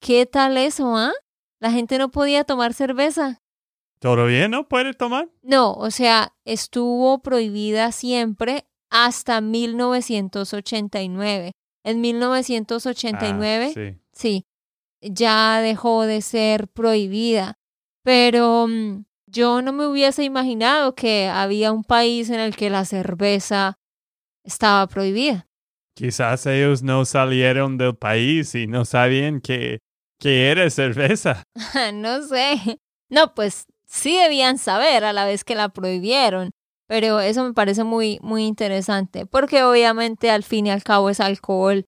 ¿Qué 0.02 0.26
tal 0.26 0.58
eso, 0.58 0.98
ah? 0.98 1.14
La 1.60 1.70
gente 1.70 2.00
no 2.00 2.10
podía 2.10 2.44
tomar 2.44 2.74
cerveza. 2.74 3.44
¿Todavía 4.00 4.48
no 4.48 4.68
puede 4.68 4.96
tomar? 4.96 5.30
No, 5.44 5.74
o 5.74 5.92
sea, 5.92 6.36
estuvo 6.46 7.22
prohibida 7.22 7.92
siempre 7.92 8.66
hasta 8.90 9.42
1989. 9.42 11.52
En 11.84 12.02
1989, 12.02 13.68
Ah, 13.70 13.74
sí. 13.74 13.98
sí, 14.12 14.46
ya 15.02 15.62
dejó 15.62 16.04
de 16.04 16.22
ser 16.22 16.68
prohibida. 16.68 17.56
Pero 18.04 18.68
mm, 18.68 19.06
yo 19.28 19.62
no 19.62 19.74
me 19.74 19.88
hubiese 19.88 20.24
imaginado 20.24 20.96
que 20.96 21.28
había 21.28 21.72
un 21.72 21.84
país 21.84 22.30
en 22.30 22.40
el 22.40 22.56
que 22.56 22.70
la 22.70 22.86
cerveza 22.86 23.78
estaba 24.44 24.88
prohibida. 24.88 25.48
Quizás 25.96 26.46
ellos 26.46 26.84
no 26.84 27.06
salieron 27.06 27.78
del 27.78 27.96
país 27.96 28.54
y 28.56 28.68
no 28.68 28.86
sabían 28.86 29.42
que, 29.42 29.80
que 30.20 30.50
era 30.52 30.70
cerveza. 30.70 31.44
no 31.94 32.22
sé. 32.24 32.80
No, 33.10 33.34
pues 33.34 33.66
sí 33.86 34.16
debían 34.16 34.58
saber 34.58 35.04
a 35.06 35.14
la 35.14 35.26
vez 35.26 35.44
que 35.44 35.56
la 35.56 35.70
prohibieron. 35.70 36.52
Pero 36.88 37.20
eso 37.20 37.44
me 37.44 37.54
parece 37.54 37.84
muy, 37.84 38.20
muy 38.22 38.46
interesante. 38.46 39.26
Porque 39.26 39.64
obviamente 39.64 40.32
al 40.32 40.44
fin 40.44 40.68
y 40.68 40.72
al 40.72 40.84
cabo 40.84 41.10
es 41.10 41.20
alcohol. 41.20 41.86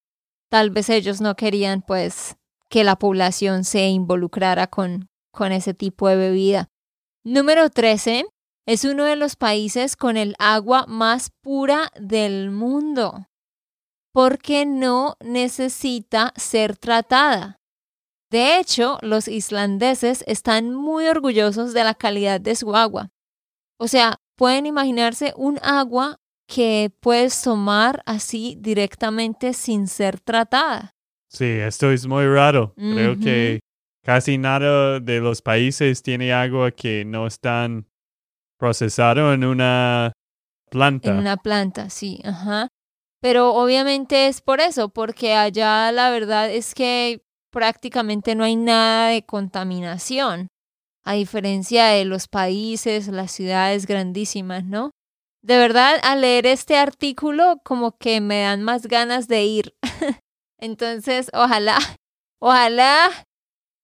Tal 0.49 0.69
vez 0.69 0.89
ellos 0.89 1.21
no 1.21 1.35
querían 1.35 1.81
pues 1.81 2.35
que 2.69 2.83
la 2.83 2.97
población 2.97 3.63
se 3.63 3.87
involucrara 3.87 4.67
con, 4.67 5.09
con 5.31 5.51
ese 5.51 5.73
tipo 5.73 6.07
de 6.07 6.17
bebida. 6.17 6.67
Número 7.23 7.69
13. 7.69 8.25
Es 8.67 8.85
uno 8.85 9.05
de 9.05 9.15
los 9.15 9.35
países 9.35 9.95
con 9.95 10.15
el 10.15 10.35
agua 10.37 10.85
más 10.87 11.31
pura 11.41 11.91
del 11.99 12.51
mundo. 12.51 13.27
Porque 14.13 14.65
no 14.65 15.15
necesita 15.21 16.33
ser 16.35 16.77
tratada. 16.77 17.59
De 18.29 18.59
hecho, 18.59 18.99
los 19.01 19.27
islandeses 19.27 20.23
están 20.27 20.73
muy 20.73 21.07
orgullosos 21.07 21.73
de 21.73 21.83
la 21.83 21.95
calidad 21.95 22.39
de 22.39 22.55
su 22.55 22.75
agua. 22.75 23.09
O 23.79 23.87
sea, 23.87 24.17
pueden 24.39 24.65
imaginarse 24.65 25.33
un 25.35 25.59
agua 25.61 26.15
que 26.47 26.91
puedes 27.01 27.41
tomar 27.41 28.01
así 28.05 28.55
directamente 28.57 29.51
sin 29.51 29.85
ser 29.87 30.21
tratada. 30.21 30.95
Sí, 31.27 31.43
esto 31.43 31.91
es 31.91 32.07
muy 32.07 32.25
raro. 32.25 32.73
Creo 32.77 33.19
que 33.19 33.59
casi 34.01 34.37
nada 34.37 35.01
de 35.01 35.19
los 35.19 35.41
países 35.41 36.01
tiene 36.01 36.31
agua 36.31 36.71
que 36.71 37.03
no 37.03 37.27
están 37.27 37.85
procesado 38.57 39.33
en 39.33 39.43
una 39.43 40.13
planta. 40.71 41.11
En 41.11 41.17
una 41.17 41.35
planta, 41.35 41.89
sí, 41.89 42.21
ajá. 42.23 42.69
Pero 43.21 43.53
obviamente 43.53 44.27
es 44.27 44.39
por 44.39 44.61
eso, 44.61 44.87
porque 44.87 45.33
allá 45.33 45.91
la 45.91 46.11
verdad 46.11 46.49
es 46.49 46.73
que 46.73 47.25
prácticamente 47.51 48.35
no 48.35 48.45
hay 48.45 48.55
nada 48.55 49.09
de 49.09 49.25
contaminación, 49.25 50.47
a 51.03 51.13
diferencia 51.13 51.87
de 51.87 52.05
los 52.05 52.27
países, 52.27 53.07
las 53.07 53.31
ciudades 53.31 53.85
grandísimas, 53.85 54.63
¿no? 54.63 54.91
De 55.41 55.57
verdad, 55.57 55.99
al 56.03 56.21
leer 56.21 56.45
este 56.45 56.77
artículo, 56.77 57.61
como 57.63 57.97
que 57.97 58.19
me 58.19 58.41
dan 58.41 58.61
más 58.63 58.87
ganas 58.87 59.27
de 59.27 59.43
ir. 59.43 59.73
Entonces, 60.59 61.29
ojalá, 61.33 61.77
ojalá 62.41 63.09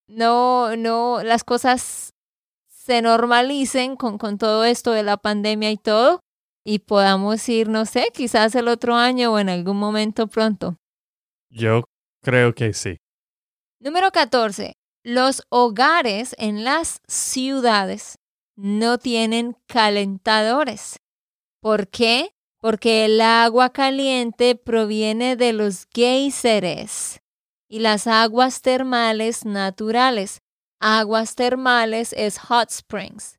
no, 0.07 0.75
no, 0.75 1.23
las 1.23 1.43
cosas 1.43 2.13
se 2.67 3.01
normalicen 3.01 3.95
con, 3.95 4.17
con 4.17 4.37
todo 4.37 4.65
esto 4.65 4.91
de 4.91 5.03
la 5.03 5.17
pandemia 5.17 5.71
y 5.71 5.77
todo, 5.77 6.19
y 6.63 6.79
podamos 6.79 7.47
ir, 7.49 7.69
no 7.69 7.85
sé, 7.85 8.09
quizás 8.13 8.53
el 8.55 8.67
otro 8.67 8.95
año 8.95 9.33
o 9.33 9.39
en 9.39 9.49
algún 9.49 9.77
momento 9.77 10.27
pronto. 10.27 10.77
Yo 11.49 11.85
creo 12.21 12.53
que 12.53 12.73
sí. 12.73 12.97
Número 13.79 14.11
14. 14.11 14.73
Los 15.07 15.43
hogares 15.49 16.35
en 16.39 16.63
las 16.63 16.99
ciudades 17.07 18.17
no 18.55 18.97
tienen 18.97 19.55
calentadores. 19.67 20.99
¿Por 21.61 21.89
qué? 21.89 22.33
Porque 22.59 23.05
el 23.05 23.21
agua 23.21 23.69
caliente 23.69 24.55
proviene 24.55 25.35
de 25.35 25.53
los 25.53 25.85
géiseres 25.93 27.21
y 27.69 27.81
las 27.81 28.07
aguas 28.07 28.63
termales 28.63 29.45
naturales. 29.45 30.41
Aguas 30.79 31.35
termales 31.35 32.11
es 32.13 32.39
hot 32.39 32.71
springs. 32.71 33.37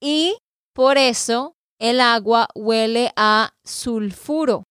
Y 0.00 0.36
por 0.72 0.98
eso 0.98 1.56
el 1.80 2.00
agua 2.00 2.46
huele 2.54 3.12
a 3.16 3.54
sulfuro. 3.64 4.62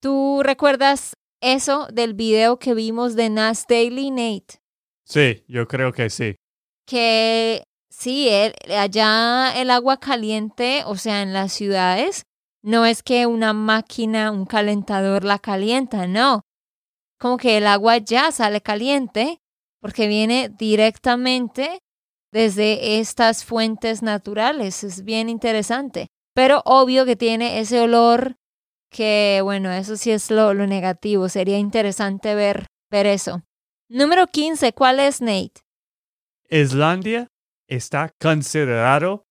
¿Tú 0.00 0.40
recuerdas 0.42 1.12
eso 1.42 1.88
del 1.92 2.14
video 2.14 2.58
que 2.58 2.72
vimos 2.72 3.16
de 3.16 3.28
Nas 3.28 3.66
Daily 3.68 4.10
Nate? 4.10 4.63
Sí, 5.06 5.44
yo 5.48 5.66
creo 5.68 5.92
que 5.92 6.10
sí. 6.10 6.36
que 6.86 7.64
sí, 7.88 8.28
el- 8.28 8.54
allá 8.76 9.54
el 9.58 9.70
agua 9.70 9.98
caliente, 9.98 10.82
o 10.86 10.96
sea, 10.96 11.22
en 11.22 11.32
las 11.32 11.52
ciudades, 11.52 12.24
no 12.62 12.84
es 12.84 13.02
que 13.02 13.26
una 13.26 13.54
máquina, 13.54 14.30
un 14.30 14.44
calentador 14.44 15.24
la 15.24 15.38
calienta, 15.38 16.06
no. 16.06 16.42
Como 17.18 17.38
que 17.38 17.56
el 17.56 17.66
agua 17.66 17.98
ya 17.98 18.32
sale 18.32 18.60
caliente 18.60 19.38
porque 19.80 20.08
viene 20.08 20.50
directamente 20.50 21.78
desde 22.32 22.98
estas 23.00 23.44
fuentes 23.44 24.02
naturales. 24.02 24.84
Es 24.84 25.04
bien 25.04 25.28
interesante. 25.30 26.08
Pero 26.34 26.62
obvio 26.66 27.06
que 27.06 27.16
tiene 27.16 27.60
ese 27.60 27.80
olor 27.80 28.36
que, 28.90 29.40
bueno, 29.42 29.70
eso 29.72 29.96
sí 29.96 30.10
es 30.10 30.30
lo, 30.30 30.52
lo 30.52 30.66
negativo. 30.66 31.28
Sería 31.28 31.58
interesante 31.58 32.34
ver, 32.34 32.66
ver 32.90 33.06
eso. 33.06 33.42
Número 33.88 34.26
15, 34.26 34.72
¿cuál 34.72 34.98
es, 34.98 35.20
Nate? 35.20 35.60
Islandia 36.48 37.30
está 37.68 38.14
considerado 38.18 39.26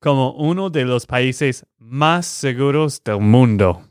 como 0.00 0.32
uno 0.32 0.70
de 0.70 0.86
los 0.86 1.04
países 1.04 1.66
más 1.76 2.24
seguros 2.26 3.02
del 3.04 3.20
mundo. 3.20 3.82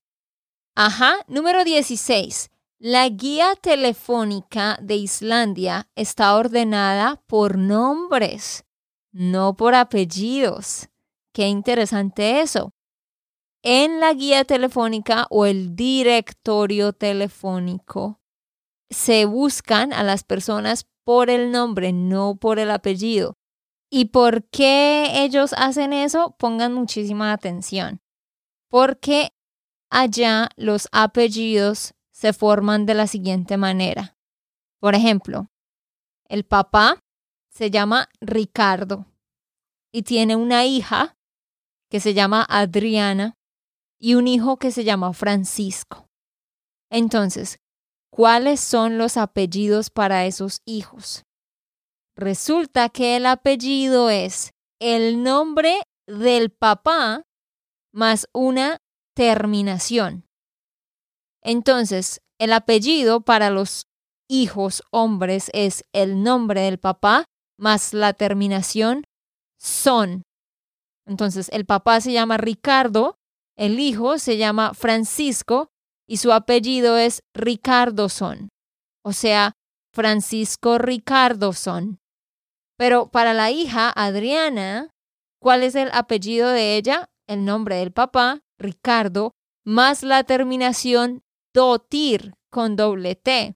Ajá, 0.75 1.17
número 1.27 1.63
16. 1.63 2.49
La 2.79 3.07
guía 3.09 3.55
telefónica 3.61 4.79
de 4.81 4.95
Islandia 4.95 5.87
está 5.95 6.35
ordenada 6.35 7.21
por 7.27 7.57
nombres, 7.57 8.65
no 9.11 9.55
por 9.55 9.75
apellidos. 9.75 10.89
Qué 11.31 11.47
interesante 11.47 12.41
eso. 12.41 12.71
En 13.61 13.99
la 13.99 14.13
guía 14.13 14.45
telefónica 14.45 15.27
o 15.29 15.45
el 15.45 15.75
directorio 15.75 16.93
telefónico 16.93 18.19
se 18.89 19.25
buscan 19.25 19.93
a 19.93 20.03
las 20.03 20.23
personas 20.23 20.85
por 21.03 21.29
el 21.29 21.51
nombre, 21.51 21.93
no 21.93 22.35
por 22.35 22.59
el 22.59 22.71
apellido. 22.71 23.37
¿Y 23.89 24.05
por 24.05 24.43
qué 24.49 25.23
ellos 25.23 25.53
hacen 25.57 25.93
eso? 25.93 26.35
Pongan 26.37 26.73
muchísima 26.73 27.31
atención. 27.31 28.01
Porque 28.69 29.31
allá 29.89 30.49
los 30.57 30.89
apellidos 30.91 31.93
se 32.11 32.33
forman 32.33 32.85
de 32.85 32.93
la 32.93 33.07
siguiente 33.07 33.57
manera. 33.57 34.17
Por 34.79 34.95
ejemplo, 34.95 35.49
el 36.27 36.43
papá 36.43 36.99
se 37.49 37.71
llama 37.71 38.09
Ricardo 38.19 39.05
y 39.91 40.03
tiene 40.03 40.35
una 40.35 40.65
hija 40.65 41.17
que 41.89 41.99
se 41.99 42.13
llama 42.13 42.45
Adriana 42.49 43.37
y 43.99 44.15
un 44.15 44.27
hijo 44.27 44.57
que 44.57 44.71
se 44.71 44.83
llama 44.83 45.13
Francisco. 45.13 46.09
Entonces, 46.89 47.59
¿cuáles 48.17 48.59
son 48.59 48.97
los 48.97 49.15
apellidos 49.15 49.91
para 49.91 50.25
esos 50.25 50.63
hijos? 50.65 51.23
Resulta 52.15 52.89
que 52.89 53.15
el 53.15 53.27
apellido 53.27 54.09
es 54.09 54.53
el 54.81 55.21
nombre 55.21 55.83
del 56.07 56.49
papá 56.49 57.21
más 57.93 58.27
una 58.33 58.79
terminación. 59.15 60.25
Entonces, 61.43 62.19
el 62.39 62.53
apellido 62.53 63.21
para 63.21 63.51
los 63.51 63.85
hijos 64.27 64.81
hombres 64.89 65.51
es 65.53 65.83
el 65.93 66.23
nombre 66.23 66.61
del 66.61 66.79
papá 66.79 67.25
más 67.55 67.93
la 67.93 68.13
terminación 68.13 69.03
son. 69.59 70.23
Entonces, 71.05 71.49
el 71.53 71.67
papá 71.67 72.01
se 72.01 72.13
llama 72.13 72.37
Ricardo, 72.37 73.19
el 73.55 73.79
hijo 73.79 74.17
se 74.17 74.37
llama 74.37 74.73
Francisco 74.73 75.69
y 76.07 76.17
su 76.17 76.31
apellido 76.31 76.97
es 76.97 77.21
Ricardoson. 77.33 78.49
O 79.03 79.13
sea, 79.13 79.53
Francisco 79.93 80.77
Ricardoson. 80.77 81.99
Pero 82.77 83.09
para 83.09 83.33
la 83.33 83.51
hija, 83.51 83.91
Adriana, 83.95 84.89
¿cuál 85.39 85.63
es 85.63 85.75
el 85.75 85.89
apellido 85.91 86.49
de 86.49 86.77
ella? 86.77 87.09
El 87.27 87.43
nombre 87.43 87.77
del 87.77 87.91
papá, 87.91 88.39
Ricardo, 88.57 89.33
más 89.65 90.03
la 90.03 90.23
terminación 90.23 91.23
Dotir 91.53 92.33
con 92.51 92.75
doble 92.75 93.15
T. 93.15 93.55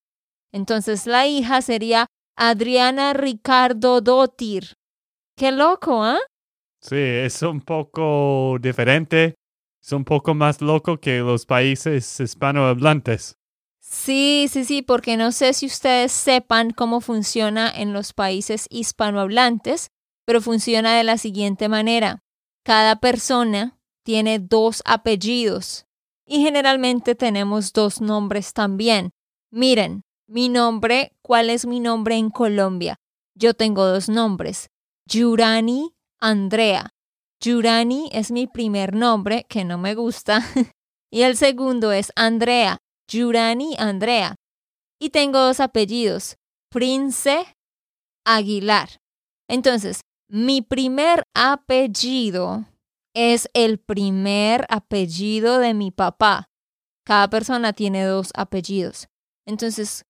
Entonces 0.51 1.05
la 1.05 1.27
hija 1.27 1.61
sería 1.61 2.07
Adriana 2.35 3.13
Ricardo 3.13 4.01
Dotir. 4.01 4.73
Qué 5.37 5.51
loco, 5.51 6.03
¿ah? 6.03 6.19
Sí, 6.81 6.97
es 6.97 7.41
un 7.43 7.61
poco 7.61 8.57
diferente. 8.59 9.35
Es 9.81 9.91
un 9.93 10.05
poco 10.05 10.33
más 10.35 10.61
loco 10.61 10.99
que 10.99 11.19
los 11.19 11.45
países 11.45 12.19
hispanohablantes. 12.19 13.37
Sí, 13.79 14.47
sí, 14.49 14.63
sí, 14.63 14.83
porque 14.83 15.17
no 15.17 15.31
sé 15.31 15.53
si 15.53 15.65
ustedes 15.65 16.11
sepan 16.11 16.69
cómo 16.71 17.01
funciona 17.01 17.69
en 17.69 17.91
los 17.91 18.13
países 18.13 18.67
hispanohablantes, 18.69 19.89
pero 20.25 20.39
funciona 20.39 20.95
de 20.95 21.03
la 21.03 21.17
siguiente 21.17 21.67
manera. 21.67 22.23
Cada 22.63 22.99
persona 22.99 23.79
tiene 24.03 24.39
dos 24.39 24.83
apellidos 24.85 25.87
y 26.25 26.41
generalmente 26.43 27.15
tenemos 27.15 27.73
dos 27.73 28.01
nombres 28.01 28.53
también. 28.53 29.11
Miren, 29.49 30.03
mi 30.27 30.47
nombre, 30.47 31.17
¿cuál 31.21 31.49
es 31.49 31.65
mi 31.65 31.79
nombre 31.79 32.15
en 32.15 32.29
Colombia? 32.29 32.97
Yo 33.35 33.55
tengo 33.55 33.85
dos 33.85 34.07
nombres, 34.09 34.69
Yurani 35.07 35.93
Andrea. 36.19 36.93
Yurani 37.43 38.09
es 38.11 38.31
mi 38.31 38.45
primer 38.45 38.93
nombre, 38.93 39.45
que 39.49 39.65
no 39.65 39.77
me 39.77 39.95
gusta, 39.95 40.45
y 41.11 41.23
el 41.23 41.35
segundo 41.35 41.91
es 41.91 42.11
Andrea, 42.15 42.77
Yurani 43.09 43.75
Andrea. 43.79 44.35
Y 44.99 45.09
tengo 45.09 45.39
dos 45.39 45.59
apellidos, 45.59 46.37
Prince 46.69 47.45
Aguilar. 48.25 48.89
Entonces, 49.49 50.01
mi 50.29 50.61
primer 50.61 51.23
apellido 51.33 52.65
es 53.15 53.49
el 53.53 53.79
primer 53.79 54.65
apellido 54.69 55.57
de 55.57 55.73
mi 55.73 55.89
papá. 55.89 56.45
Cada 57.05 57.29
persona 57.29 57.73
tiene 57.73 58.05
dos 58.05 58.29
apellidos. 58.35 59.07
Entonces, 59.47 60.05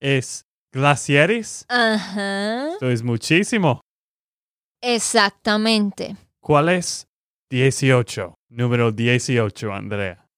es 0.00 0.45
glaciares. 0.76 1.64
Ajá. 1.68 2.68
Esto 2.68 2.90
es 2.90 3.02
muchísimo. 3.02 3.80
Exactamente. 4.82 6.16
¿Cuál 6.40 6.68
es 6.68 7.08
18? 7.50 8.34
Número 8.50 8.92
18, 8.92 9.72
Andrea. 9.72 10.28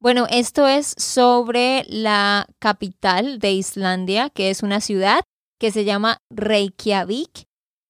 Bueno, 0.00 0.26
esto 0.30 0.66
es 0.66 0.94
sobre 0.98 1.84
la 1.86 2.46
capital 2.58 3.38
de 3.38 3.52
Islandia, 3.52 4.30
que 4.30 4.50
es 4.50 4.64
una 4.64 4.80
ciudad 4.80 5.22
que 5.60 5.70
se 5.70 5.84
llama 5.84 6.18
Reykjavik. 6.30 7.44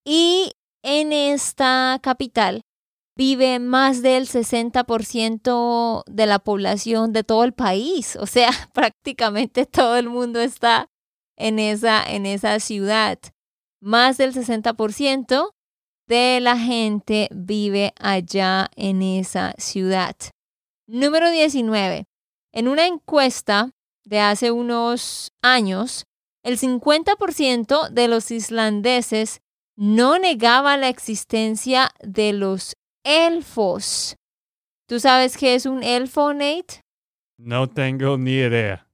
Y 0.04 0.52
en 0.82 1.12
esta 1.12 1.98
capital 2.02 2.60
vive 3.16 3.60
más 3.60 4.02
del 4.02 4.26
60% 4.26 6.02
de 6.06 6.26
la 6.26 6.38
población 6.40 7.12
de 7.12 7.24
todo 7.24 7.44
el 7.44 7.54
país. 7.54 8.16
O 8.16 8.26
sea, 8.26 8.50
prácticamente 8.74 9.64
todo 9.64 9.96
el 9.96 10.10
mundo 10.10 10.40
está 10.40 10.88
en 11.46 11.58
esa, 11.58 12.04
en 12.04 12.26
esa 12.26 12.58
ciudad. 12.60 13.18
Más 13.80 14.16
del 14.16 14.32
60% 14.32 15.50
de 16.06 16.40
la 16.40 16.56
gente 16.56 17.28
vive 17.32 17.92
allá 17.98 18.70
en 18.76 19.02
esa 19.02 19.54
ciudad. 19.58 20.16
Número 20.86 21.30
19. 21.30 22.04
En 22.52 22.68
una 22.68 22.86
encuesta 22.86 23.70
de 24.04 24.20
hace 24.20 24.50
unos 24.50 25.32
años, 25.42 26.04
el 26.44 26.58
50% 26.58 27.88
de 27.90 28.08
los 28.08 28.30
islandeses 28.30 29.40
no 29.76 30.18
negaba 30.18 30.76
la 30.76 30.88
existencia 30.88 31.90
de 32.00 32.32
los 32.32 32.74
elfos. 33.04 34.16
¿Tú 34.86 35.00
sabes 35.00 35.36
qué 35.36 35.54
es 35.54 35.66
un 35.66 35.82
elfo, 35.82 36.34
Nate? 36.34 36.82
No 37.38 37.68
tengo 37.68 38.18
ni 38.18 38.32
idea. 38.32 38.86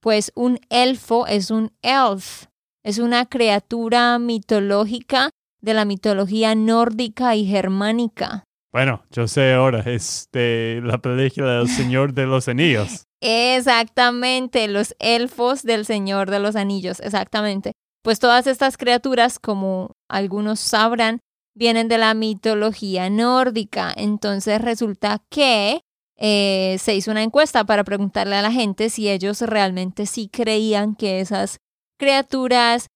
Pues 0.00 0.32
un 0.34 0.58
elfo 0.70 1.26
es 1.26 1.50
un 1.50 1.72
elf. 1.82 2.46
Es 2.82 2.98
una 2.98 3.26
criatura 3.26 4.18
mitológica 4.18 5.30
de 5.60 5.74
la 5.74 5.84
mitología 5.84 6.54
nórdica 6.54 7.36
y 7.36 7.46
germánica. 7.46 8.44
Bueno, 8.72 9.02
yo 9.10 9.26
sé 9.26 9.52
ahora, 9.52 9.80
es 9.80 10.28
de 10.32 10.80
la 10.82 10.98
película 10.98 11.58
del 11.58 11.68
Señor 11.68 12.14
de 12.14 12.26
los 12.26 12.48
Anillos. 12.48 13.04
Exactamente, 13.20 14.66
los 14.68 14.94
elfos 14.98 15.62
del 15.62 15.84
Señor 15.84 16.30
de 16.30 16.38
los 16.38 16.56
Anillos, 16.56 17.00
exactamente. 17.00 17.72
Pues 18.02 18.18
todas 18.18 18.46
estas 18.46 18.78
criaturas, 18.78 19.38
como 19.38 19.96
algunos 20.08 20.60
sabrán, 20.60 21.20
vienen 21.54 21.88
de 21.88 21.98
la 21.98 22.14
mitología 22.14 23.10
nórdica. 23.10 23.92
Entonces 23.94 24.62
resulta 24.62 25.22
que 25.28 25.82
eh, 26.20 26.76
se 26.78 26.94
hizo 26.94 27.10
una 27.10 27.22
encuesta 27.22 27.64
para 27.64 27.82
preguntarle 27.84 28.36
a 28.36 28.42
la 28.42 28.52
gente 28.52 28.90
si 28.90 29.08
ellos 29.08 29.40
realmente 29.40 30.06
sí 30.06 30.28
creían 30.28 30.94
que 30.94 31.20
esas 31.20 31.58
criaturas 31.98 32.86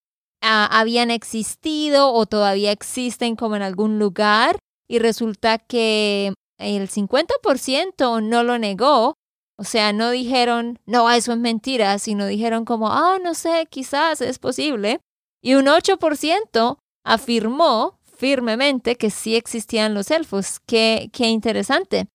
ah, 0.42 0.68
habían 0.70 1.10
existido 1.10 2.12
o 2.12 2.26
todavía 2.26 2.70
existen 2.70 3.34
como 3.37 3.56
en 3.56 3.62
algún 3.62 3.98
lugar. 3.98 4.58
Y 4.87 4.98
resulta 4.98 5.58
que 5.58 6.34
el 6.58 6.88
50% 6.90 8.22
no 8.22 8.42
lo 8.42 8.58
negó 8.58 9.14
o 9.56 9.64
sea, 9.64 9.92
no 9.92 10.10
dijeron, 10.10 10.80
no, 10.84 11.10
eso 11.10 11.32
es 11.32 11.38
mentira, 11.38 11.98
sino 11.98 12.26
dijeron 12.26 12.64
como, 12.64 12.90
ah, 12.90 13.18
no 13.22 13.34
sé, 13.34 13.66
quizás 13.70 14.20
es 14.20 14.38
posible. 14.38 15.00
Y 15.42 15.54
un 15.54 15.66
8% 15.66 16.78
afirmó 17.04 17.98
firmemente 18.02 18.96
que 18.96 19.10
sí 19.10 19.37
existían 19.37 19.94
los 19.94 20.10
elfos. 20.10 20.58
Qué, 20.66 21.08
qué 21.12 21.28
interesante. 21.28 22.06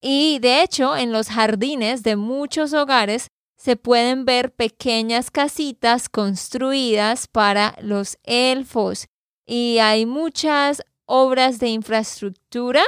Y 0.00 0.38
de 0.38 0.62
hecho, 0.62 0.96
en 0.96 1.12
los 1.12 1.28
jardines 1.28 2.02
de 2.02 2.16
muchos 2.16 2.72
hogares 2.72 3.28
se 3.56 3.76
pueden 3.76 4.24
ver 4.24 4.54
pequeñas 4.54 5.30
casitas 5.30 6.08
construidas 6.08 7.28
para 7.28 7.76
los 7.82 8.18
elfos. 8.22 9.06
Y 9.46 9.78
hay 9.78 10.06
muchas 10.06 10.82
obras 11.04 11.58
de 11.58 11.68
infraestructura 11.68 12.82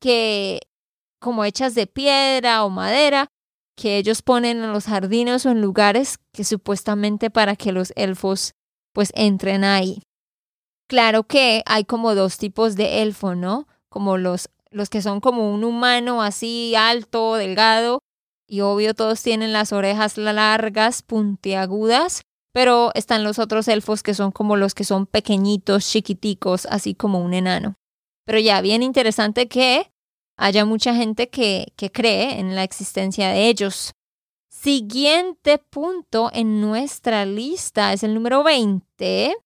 que 0.00 0.60
como 1.20 1.44
hechas 1.44 1.74
de 1.74 1.86
piedra 1.86 2.64
o 2.64 2.70
madera, 2.70 3.28
que 3.76 3.96
ellos 3.96 4.22
ponen 4.22 4.62
en 4.62 4.72
los 4.72 4.86
jardines 4.86 5.46
o 5.46 5.50
en 5.50 5.60
lugares 5.60 6.18
que 6.32 6.44
supuestamente 6.44 7.30
para 7.30 7.56
que 7.56 7.72
los 7.72 7.92
elfos 7.96 8.54
pues 8.92 9.12
entren 9.14 9.64
ahí. 9.64 10.02
Claro 10.88 11.24
que 11.24 11.62
hay 11.66 11.84
como 11.84 12.14
dos 12.14 12.38
tipos 12.38 12.74
de 12.74 13.02
elfo, 13.02 13.34
¿no? 13.34 13.68
Como 13.88 14.16
los, 14.16 14.48
los 14.70 14.88
que 14.88 15.02
son 15.02 15.20
como 15.20 15.52
un 15.52 15.64
humano 15.64 16.22
así 16.22 16.74
alto, 16.74 17.34
delgado, 17.34 18.00
y 18.46 18.60
obvio 18.60 18.94
todos 18.94 19.22
tienen 19.22 19.52
las 19.52 19.72
orejas 19.72 20.16
largas, 20.16 21.02
puntiagudas, 21.02 22.22
pero 22.52 22.90
están 22.94 23.24
los 23.24 23.38
otros 23.38 23.68
elfos 23.68 24.02
que 24.02 24.14
son 24.14 24.32
como 24.32 24.56
los 24.56 24.74
que 24.74 24.84
son 24.84 25.06
pequeñitos, 25.06 25.88
chiquiticos, 25.88 26.66
así 26.66 26.94
como 26.94 27.20
un 27.20 27.34
enano. 27.34 27.74
Pero 28.24 28.38
ya, 28.38 28.60
bien 28.60 28.82
interesante 28.82 29.48
que 29.48 29.90
haya 30.36 30.64
mucha 30.64 30.94
gente 30.94 31.28
que, 31.28 31.72
que 31.76 31.90
cree 31.90 32.38
en 32.38 32.54
la 32.54 32.62
existencia 32.62 33.28
de 33.28 33.48
ellos. 33.48 33.92
Siguiente 34.50 35.58
punto 35.58 36.30
en 36.32 36.60
nuestra 36.60 37.24
lista 37.26 37.92
es 37.92 38.02
el 38.02 38.14
número 38.14 38.42
20. 38.42 39.36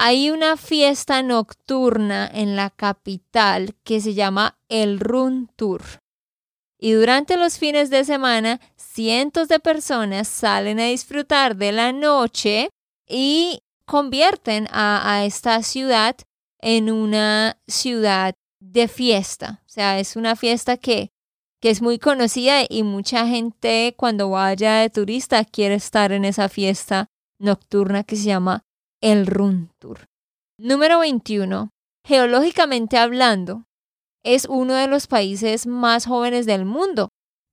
Hay 0.00 0.30
una 0.30 0.56
fiesta 0.56 1.24
nocturna 1.24 2.30
en 2.32 2.54
la 2.54 2.70
capital 2.70 3.74
que 3.82 4.00
se 4.00 4.14
llama 4.14 4.56
el 4.68 5.00
Run 5.00 5.50
Tour. 5.56 5.82
Y 6.78 6.92
durante 6.92 7.36
los 7.36 7.58
fines 7.58 7.90
de 7.90 8.04
semana, 8.04 8.60
cientos 8.76 9.48
de 9.48 9.58
personas 9.58 10.28
salen 10.28 10.78
a 10.78 10.84
disfrutar 10.84 11.56
de 11.56 11.72
la 11.72 11.90
noche 11.90 12.70
y 13.08 13.64
convierten 13.86 14.68
a, 14.70 15.24
esta 15.24 15.64
ciudad 15.64 16.14
en 16.60 16.92
una 16.92 17.58
ciudad 17.66 18.36
de 18.60 18.86
fiesta. 18.86 19.64
O 19.66 19.68
sea, 19.68 19.98
es 19.98 20.14
una 20.14 20.36
fiesta 20.36 20.76
que, 20.76 21.10
que 21.60 21.70
es 21.70 21.82
muy 21.82 21.98
conocida 21.98 22.60
y 22.68 22.84
mucha 22.84 23.26
gente 23.26 23.96
cuando 23.96 24.30
vaya 24.30 24.76
de 24.76 24.90
turista 24.90 25.44
quiere 25.44 25.74
estar 25.74 26.12
en 26.12 26.24
esa 26.24 26.48
fiesta 26.48 27.08
nocturna 27.40 28.04
que 28.04 28.14
se 28.14 28.22
llama 28.26 28.62
el 29.00 29.26
Run 29.26 29.70
Tour. 29.78 30.04
Número 30.58 31.00
21. 31.00 31.70
Geológicamente 32.06 32.96
hablando, 32.96 33.64
es 34.24 34.46
uno 34.48 34.74
de 34.74 34.86
los 34.88 35.06
países 35.06 35.66
más 35.66 36.06
jóvenes 36.06 36.46
del 36.46 36.64
mundo. 36.64 37.08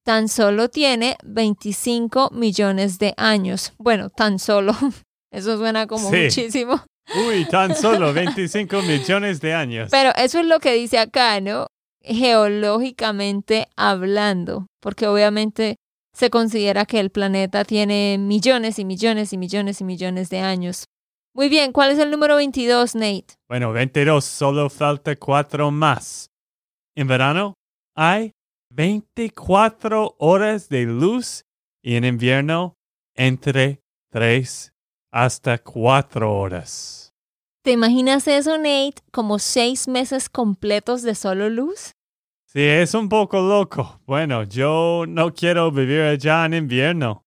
Tan 0.06 0.28
solo 0.28 0.70
tiene 0.70 1.18
25 1.24 2.30
millones 2.32 3.00
de 3.00 3.14
años. 3.18 3.74
Bueno, 3.78 4.10
tan 4.10 4.40
solo. 4.40 4.74
Eso 5.32 5.58
suena 5.58 5.88
como 5.88 6.10
muchísimo. 6.10 6.84
Uy, 7.28 7.46
tan 7.46 7.76
solo 7.76 8.14
25 8.14 8.82
millones 8.82 9.42
de 9.42 9.54
años. 9.54 9.90
Pero 9.92 10.12
eso 10.16 10.40
es 10.40 10.46
lo 10.46 10.60
que 10.60 10.74
dice 10.74 10.98
acá, 10.98 11.40
¿no? 11.42 11.68
Geológicamente 12.02 13.68
hablando, 13.76 14.68
porque 14.80 15.08
obviamente 15.08 15.76
se 16.14 16.30
considera 16.30 16.86
que 16.86 17.00
el 17.00 17.10
planeta 17.10 17.66
tiene 17.66 18.18
millones 18.18 18.80
y 18.80 18.86
millones 18.86 19.34
y 19.34 19.38
millones 19.38 19.82
y 19.82 19.84
millones 19.84 20.30
de 20.30 20.40
años. 20.40 20.86
Muy 21.36 21.50
bien, 21.50 21.74
¿cuál 21.74 21.92
es 21.92 22.00
el 22.00 22.12
número 22.12 22.38
22, 22.38 22.96
Nate? 22.96 23.26
Bueno, 23.50 23.74
22, 23.74 24.24
solo 24.24 24.70
falta 24.70 25.18
cuatro 25.18 25.70
más. 25.70 26.32
En 26.96 27.08
verano 27.08 27.56
hay 27.94 28.32
24 28.70 30.16
horas 30.18 30.70
de 30.70 30.86
luz 30.86 31.44
y 31.84 31.96
en 31.98 32.06
invierno 32.06 32.78
entre 33.18 33.82
3 34.12 34.72
hasta 35.12 35.58
4 35.58 36.34
horas. 36.34 37.12
¿Te 37.64 37.72
imaginas 37.72 38.30
eso, 38.30 38.58
Nate, 38.58 39.02
como 39.12 39.38
seis 39.38 39.90
meses 39.90 40.30
completos 40.30 41.02
de 41.02 41.16
solo 41.16 41.50
luz? 41.50 41.92
Sí, 42.46 42.62
es 42.62 42.94
un 42.94 43.10
poco 43.10 43.42
loco. 43.42 44.00
Bueno, 44.06 44.44
yo 44.44 45.04
no 45.06 45.34
quiero 45.34 45.70
vivir 45.70 46.00
allá 46.00 46.46
en 46.46 46.54
invierno. 46.54 47.25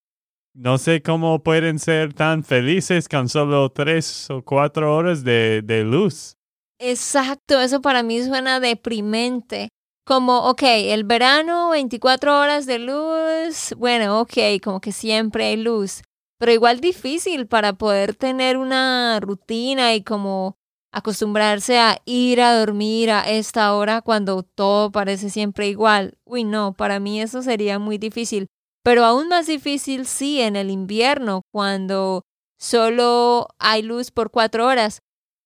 No 0.61 0.77
sé 0.77 1.03
cómo 1.03 1.45
pueden 1.45 1.79
ser 1.79 2.15
tan 2.15 2.43
felices 2.43 3.09
con 3.09 3.29
solo 3.29 3.71
tres 3.71 4.29
o 4.29 4.43
cuatro 4.43 4.97
horas 4.97 5.23
de, 5.23 5.63
de 5.63 5.85
luz. 5.85 6.37
Exacto, 6.81 7.61
eso 7.61 7.81
para 7.81 8.03
mí 8.03 8.21
suena 8.25 8.59
deprimente. 8.59 9.69
Como, 10.05 10.49
ok, 10.49 10.63
el 10.65 11.05
verano, 11.05 11.71
24 11.71 12.41
horas 12.41 12.67
de 12.67 12.81
luz, 12.81 13.73
bueno, 13.79 14.19
ok, 14.19 14.61
como 14.61 14.81
que 14.81 14.91
siempre 14.91 15.45
hay 15.45 15.59
luz, 15.59 16.03
pero 16.41 16.51
igual 16.51 16.81
difícil 16.81 17.47
para 17.47 17.75
poder 17.75 18.17
tener 18.17 18.57
una 18.57 19.21
rutina 19.21 19.95
y 19.95 20.03
como 20.03 20.57
acostumbrarse 20.93 21.79
a 21.79 21.99
ir 22.05 22.41
a 22.41 22.59
dormir 22.59 23.13
a 23.13 23.31
esta 23.31 23.73
hora 23.75 24.03
cuando 24.03 24.43
todo 24.43 24.91
parece 24.91 25.31
siempre 25.31 25.69
igual. 25.69 26.19
Uy, 26.25 26.43
no, 26.43 26.73
para 26.73 26.99
mí 26.99 27.21
eso 27.21 27.43
sería 27.43 27.79
muy 27.79 27.97
difícil. 27.99 28.49
Pero 28.83 29.05
aún 29.05 29.29
más 29.29 29.47
difícil 29.47 30.07
sí 30.07 30.41
en 30.41 30.57
el 30.57 30.71
invierno, 30.71 31.43
cuando 31.53 32.23
solo 32.59 33.49
hay 33.59 33.83
luz 33.83 34.11
por 34.11 34.31
cuatro 34.31 34.67
horas. 34.67 35.01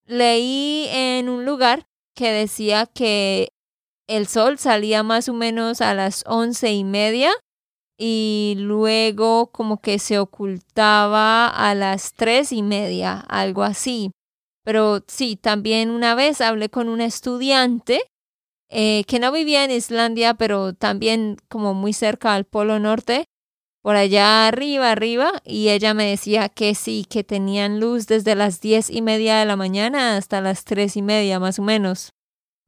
Leí 0.06 0.86
en 0.90 1.28
un 1.28 1.44
lugar 1.44 1.86
que 2.14 2.30
decía 2.30 2.86
que 2.86 3.48
el 4.08 4.26
sol 4.26 4.58
salía 4.58 5.02
más 5.02 5.28
o 5.28 5.32
menos 5.32 5.80
a 5.80 5.94
las 5.94 6.24
once 6.26 6.72
y 6.72 6.84
media 6.84 7.32
y 7.98 8.54
luego 8.58 9.52
como 9.52 9.80
que 9.80 9.98
se 9.98 10.18
ocultaba 10.18 11.46
a 11.46 11.74
las 11.74 12.14
tres 12.14 12.52
y 12.52 12.62
media, 12.62 13.20
algo 13.28 13.62
así. 13.62 14.10
Pero 14.64 15.02
sí, 15.06 15.36
también 15.36 15.90
una 15.90 16.14
vez 16.14 16.40
hablé 16.40 16.68
con 16.68 16.88
una 16.88 17.04
estudiante 17.04 18.02
eh, 18.74 19.04
que 19.04 19.18
no 19.18 19.30
vivía 19.30 19.64
en 19.64 19.70
Islandia, 19.70 20.34
pero 20.34 20.72
también 20.72 21.36
como 21.48 21.74
muy 21.74 21.92
cerca 21.92 22.34
al 22.34 22.46
Polo 22.46 22.78
Norte, 22.78 23.26
por 23.82 23.96
allá 23.96 24.48
arriba, 24.48 24.90
arriba, 24.90 25.30
y 25.44 25.68
ella 25.68 25.92
me 25.92 26.06
decía 26.06 26.48
que 26.48 26.74
sí, 26.74 27.04
que 27.08 27.22
tenían 27.22 27.80
luz 27.80 28.06
desde 28.06 28.34
las 28.34 28.60
diez 28.60 28.88
y 28.88 29.02
media 29.02 29.38
de 29.38 29.44
la 29.44 29.56
mañana 29.56 30.16
hasta 30.16 30.40
las 30.40 30.64
tres 30.64 30.96
y 30.96 31.02
media, 31.02 31.38
más 31.38 31.58
o 31.58 31.62
menos. 31.62 32.14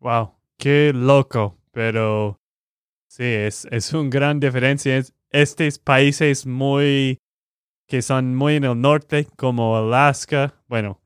Wow, 0.01 0.33
qué 0.59 0.93
loco, 0.95 1.57
pero 1.71 2.39
sí, 3.09 3.25
es, 3.25 3.67
es 3.71 3.93
una 3.95 4.11
gran 4.11 4.41
diferencia. 4.41 5.03
Estos 5.31 5.79
países 5.79 6.47
muy 6.47 7.19
que 7.87 8.03
son 8.03 8.35
muy 8.35 8.57
en 8.57 8.65
el 8.65 8.81
norte, 8.81 9.27
como 9.37 9.77
Alaska, 9.77 10.55
bueno, 10.69 11.01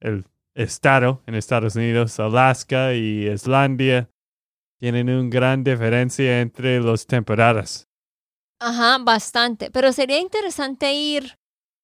el 0.00 0.24
estado 0.54 1.22
en 1.26 1.36
Estados 1.36 1.76
Unidos, 1.76 2.18
Alaska 2.20 2.94
y 2.94 3.28
Islandia, 3.28 4.10
tienen 4.82 5.08
una 5.10 5.30
gran 5.30 5.62
diferencia 5.62 6.40
entre 6.40 6.80
las 6.80 7.06
temporadas. 7.06 7.86
Ajá, 8.58 8.98
bastante. 8.98 9.70
Pero 9.70 9.92
sería 9.92 10.18
interesante 10.18 10.92
ir 10.92 11.38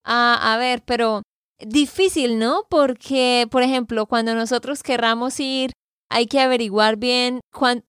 a, 0.05 0.53
a 0.53 0.59
ver, 0.59 0.83
pero 0.85 1.23
difícil, 1.61 2.41
¿no? 2.41 2.67
Porque, 2.69 3.47
por 3.53 3.63
ejemplo, 3.63 4.07
cuando 4.07 4.35
nosotros 4.35 4.83
querramos 4.83 5.39
ir, 5.39 5.71
hay 6.11 6.27
que 6.27 6.41
averiguar 6.41 6.97
bien 6.97 7.39
cuán, 7.53 7.85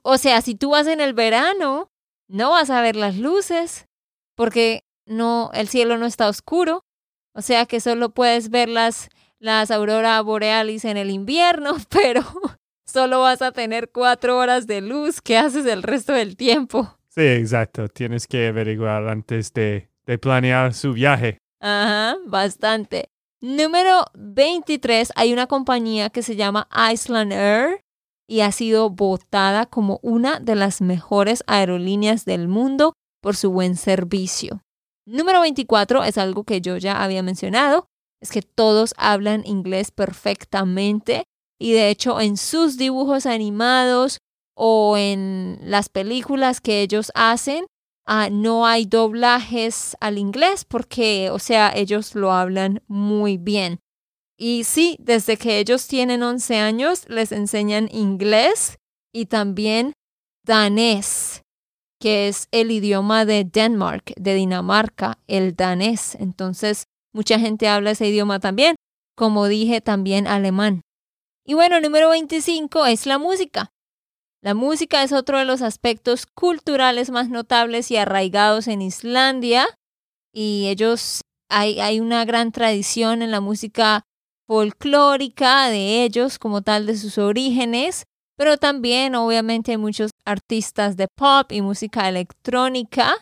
o 0.00 0.16
sea, 0.16 0.40
si 0.40 0.54
tú 0.54 0.70
vas 0.70 0.86
en 0.86 1.02
el 1.02 1.12
verano, 1.12 1.90
no 2.26 2.52
vas 2.52 2.70
a 2.70 2.80
ver 2.80 2.96
las 2.96 3.16
luces, 3.18 3.84
porque 4.34 4.80
no, 5.04 5.50
el 5.52 5.68
cielo 5.68 5.98
no 5.98 6.06
está 6.06 6.26
oscuro. 6.26 6.80
O 7.34 7.42
sea 7.42 7.66
que 7.66 7.80
solo 7.80 8.14
puedes 8.14 8.48
ver 8.48 8.70
las, 8.70 9.10
las 9.40 9.70
auroras 9.70 10.24
borealis 10.24 10.86
en 10.86 10.96
el 10.96 11.10
invierno, 11.10 11.76
pero 11.90 12.22
solo 12.90 13.20
vas 13.20 13.42
a 13.42 13.52
tener 13.52 13.90
cuatro 13.90 14.38
horas 14.38 14.66
de 14.66 14.80
luz. 14.80 15.20
¿Qué 15.20 15.36
haces 15.36 15.66
el 15.66 15.82
resto 15.82 16.12
del 16.12 16.36
tiempo? 16.36 16.98
Sí, 17.08 17.22
exacto. 17.22 17.88
Tienes 17.88 18.26
que 18.26 18.48
averiguar 18.48 19.08
antes 19.08 19.52
de, 19.52 19.90
de 20.06 20.18
planear 20.18 20.74
su 20.74 20.92
viaje. 20.92 21.38
Ajá, 21.60 22.16
bastante. 22.26 23.08
Número 23.40 24.04
23, 24.14 25.12
hay 25.14 25.32
una 25.32 25.46
compañía 25.46 26.10
que 26.10 26.22
se 26.22 26.36
llama 26.36 26.68
Iceland 26.92 27.32
Air 27.32 27.80
y 28.28 28.40
ha 28.40 28.52
sido 28.52 28.90
votada 28.90 29.66
como 29.66 30.00
una 30.02 30.40
de 30.40 30.54
las 30.54 30.80
mejores 30.80 31.44
aerolíneas 31.46 32.24
del 32.24 32.48
mundo 32.48 32.94
por 33.22 33.36
su 33.36 33.50
buen 33.50 33.76
servicio. 33.76 34.62
Número 35.06 35.40
24 35.40 36.04
es 36.04 36.18
algo 36.18 36.44
que 36.44 36.60
yo 36.60 36.76
ya 36.76 37.02
había 37.02 37.22
mencionado, 37.22 37.86
es 38.20 38.30
que 38.30 38.42
todos 38.42 38.92
hablan 38.98 39.46
inglés 39.46 39.90
perfectamente 39.90 41.24
y 41.58 41.72
de 41.72 41.90
hecho 41.90 42.20
en 42.20 42.36
sus 42.36 42.76
dibujos 42.76 43.26
animados 43.26 44.18
o 44.54 44.96
en 44.96 45.58
las 45.62 45.88
películas 45.88 46.60
que 46.60 46.82
ellos 46.82 47.12
hacen, 47.14 47.66
ah, 48.06 48.28
no 48.30 48.66
hay 48.66 48.86
doblajes 48.86 49.96
al 50.00 50.18
inglés 50.18 50.64
porque, 50.64 51.30
o 51.30 51.38
sea, 51.38 51.72
ellos 51.74 52.14
lo 52.14 52.32
hablan 52.32 52.82
muy 52.88 53.36
bien. 53.36 53.80
Y 54.36 54.64
sí, 54.64 54.96
desde 55.00 55.36
que 55.36 55.58
ellos 55.58 55.86
tienen 55.88 56.22
11 56.22 56.56
años, 56.56 57.08
les 57.08 57.32
enseñan 57.32 57.88
inglés 57.92 58.78
y 59.12 59.26
también 59.26 59.92
danés, 60.44 61.42
que 62.00 62.28
es 62.28 62.46
el 62.52 62.70
idioma 62.70 63.24
de 63.24 63.44
Denmark, 63.44 64.12
de 64.16 64.34
Dinamarca, 64.34 65.18
el 65.26 65.56
danés. 65.56 66.14
Entonces, 66.20 66.84
mucha 67.12 67.38
gente 67.40 67.68
habla 67.68 67.92
ese 67.92 68.06
idioma 68.06 68.38
también. 68.38 68.76
Como 69.16 69.48
dije, 69.48 69.80
también 69.80 70.28
alemán. 70.28 70.82
Y 71.48 71.54
bueno, 71.54 71.80
número 71.80 72.10
25 72.10 72.84
es 72.84 73.06
la 73.06 73.16
música. 73.16 73.72
La 74.42 74.52
música 74.52 75.02
es 75.02 75.12
otro 75.12 75.38
de 75.38 75.46
los 75.46 75.62
aspectos 75.62 76.26
culturales 76.26 77.08
más 77.08 77.30
notables 77.30 77.90
y 77.90 77.96
arraigados 77.96 78.68
en 78.68 78.82
Islandia 78.82 79.66
y 80.30 80.66
ellos 80.68 81.22
hay, 81.48 81.80
hay 81.80 82.00
una 82.00 82.26
gran 82.26 82.52
tradición 82.52 83.22
en 83.22 83.30
la 83.30 83.40
música 83.40 84.02
folclórica 84.46 85.70
de 85.70 86.04
ellos 86.04 86.38
como 86.38 86.60
tal 86.60 86.84
de 86.84 86.98
sus 86.98 87.16
orígenes, 87.16 88.04
pero 88.36 88.58
también 88.58 89.14
obviamente 89.14 89.70
hay 89.70 89.78
muchos 89.78 90.10
artistas 90.26 90.98
de 90.98 91.08
pop 91.16 91.50
y 91.50 91.62
música 91.62 92.10
electrónica 92.10 93.16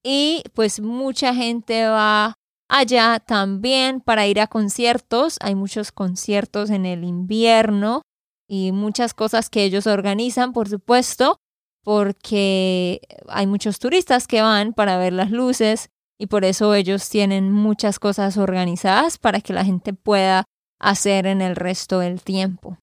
y 0.00 0.44
pues 0.54 0.78
mucha 0.78 1.34
gente 1.34 1.88
va 1.88 2.36
allá 2.68 3.20
también 3.20 4.00
para 4.00 4.26
ir 4.26 4.40
a 4.40 4.46
conciertos. 4.46 5.36
Hay 5.40 5.54
muchos 5.54 5.92
conciertos 5.92 6.70
en 6.70 6.86
el 6.86 7.04
invierno 7.04 8.02
y 8.48 8.72
muchas 8.72 9.14
cosas 9.14 9.50
que 9.50 9.64
ellos 9.64 9.86
organizan, 9.86 10.52
por 10.52 10.68
supuesto, 10.68 11.38
porque 11.82 13.00
hay 13.28 13.46
muchos 13.46 13.78
turistas 13.78 14.26
que 14.26 14.42
van 14.42 14.72
para 14.72 14.98
ver 14.98 15.12
las 15.12 15.30
luces 15.30 15.88
y 16.18 16.26
por 16.26 16.44
eso 16.44 16.74
ellos 16.74 17.08
tienen 17.08 17.52
muchas 17.52 17.98
cosas 17.98 18.36
organizadas 18.36 19.18
para 19.18 19.40
que 19.40 19.52
la 19.52 19.64
gente 19.64 19.92
pueda 19.92 20.44
hacer 20.80 21.26
en 21.26 21.40
el 21.40 21.56
resto 21.56 21.98
del 21.98 22.22
tiempo. 22.22 22.78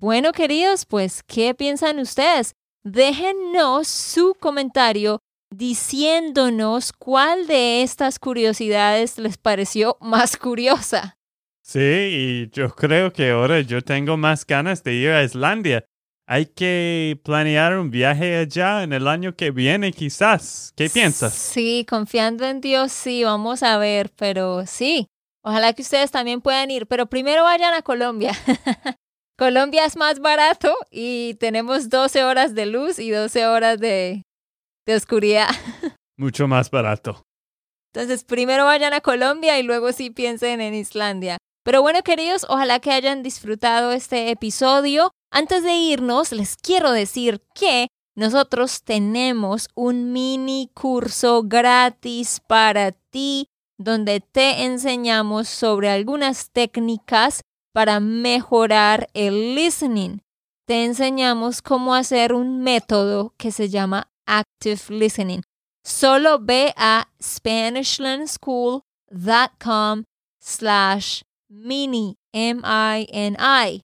Bueno, 0.00 0.32
queridos, 0.32 0.84
pues, 0.84 1.22
¿qué 1.22 1.54
piensan 1.54 1.98
ustedes? 1.98 2.54
Déjennos 2.84 3.88
su 3.88 4.34
comentario 4.38 5.20
diciéndonos 5.50 6.92
cuál 6.92 7.46
de 7.46 7.82
estas 7.82 8.18
curiosidades 8.18 9.18
les 9.18 9.38
pareció 9.38 9.96
más 10.00 10.36
curiosa. 10.36 11.18
Sí, 11.62 11.80
y 11.80 12.50
yo 12.50 12.70
creo 12.70 13.12
que 13.12 13.30
ahora 13.30 13.60
yo 13.60 13.82
tengo 13.82 14.16
más 14.16 14.46
ganas 14.46 14.84
de 14.84 14.94
ir 14.94 15.10
a 15.10 15.24
Islandia. 15.24 15.84
Hay 16.28 16.46
que 16.46 17.20
planear 17.24 17.78
un 17.78 17.90
viaje 17.90 18.36
allá 18.36 18.82
en 18.82 18.92
el 18.92 19.06
año 19.06 19.34
que 19.34 19.50
viene, 19.50 19.92
quizás. 19.92 20.72
¿Qué 20.76 20.90
piensas? 20.90 21.34
Sí, 21.34 21.86
confiando 21.88 22.44
en 22.44 22.60
Dios, 22.60 22.92
sí, 22.92 23.22
vamos 23.24 23.62
a 23.62 23.78
ver, 23.78 24.10
pero 24.16 24.66
sí, 24.66 25.08
ojalá 25.42 25.72
que 25.72 25.82
ustedes 25.82 26.10
también 26.10 26.40
puedan 26.40 26.70
ir, 26.70 26.86
pero 26.86 27.06
primero 27.06 27.44
vayan 27.44 27.74
a 27.74 27.82
Colombia. 27.82 28.32
Colombia 29.38 29.84
es 29.84 29.96
más 29.96 30.18
barato 30.18 30.74
y 30.90 31.34
tenemos 31.34 31.90
12 31.90 32.24
horas 32.24 32.54
de 32.54 32.66
luz 32.66 32.98
y 32.98 33.10
12 33.10 33.46
horas 33.46 33.78
de, 33.78 34.25
de 34.86 34.94
oscuridad. 34.94 35.48
Mucho 36.16 36.48
más 36.48 36.70
barato. 36.70 37.22
Entonces, 37.92 38.24
primero 38.24 38.64
vayan 38.64 38.94
a 38.94 39.00
Colombia 39.00 39.58
y 39.58 39.62
luego 39.62 39.92
sí 39.92 40.10
piensen 40.10 40.60
en 40.60 40.74
Islandia. 40.74 41.38
Pero 41.64 41.82
bueno, 41.82 42.02
queridos, 42.02 42.46
ojalá 42.48 42.78
que 42.78 42.92
hayan 42.92 43.22
disfrutado 43.22 43.90
este 43.90 44.30
episodio. 44.30 45.10
Antes 45.32 45.64
de 45.64 45.74
irnos, 45.74 46.30
les 46.30 46.56
quiero 46.56 46.92
decir 46.92 47.42
que 47.54 47.88
nosotros 48.14 48.82
tenemos 48.82 49.68
un 49.74 50.12
mini 50.12 50.70
curso 50.74 51.42
gratis 51.42 52.40
para 52.46 52.92
ti 52.92 53.48
donde 53.78 54.20
te 54.20 54.64
enseñamos 54.64 55.48
sobre 55.48 55.90
algunas 55.90 56.50
técnicas 56.50 57.42
para 57.74 58.00
mejorar 58.00 59.08
el 59.12 59.54
listening. 59.54 60.20
Te 60.66 60.84
enseñamos 60.84 61.62
cómo 61.62 61.94
hacer 61.94 62.32
un 62.32 62.60
método 62.62 63.34
que 63.36 63.50
se 63.52 63.68
llama 63.68 64.08
active 64.26 64.90
listening. 64.90 65.42
Solo 65.84 66.40
ve 66.40 66.74
a 66.76 67.08
SpanishLandSchool.com 67.20 70.04
slash 70.40 71.22
mini, 71.48 72.16
M-I-N-I. 72.32 73.80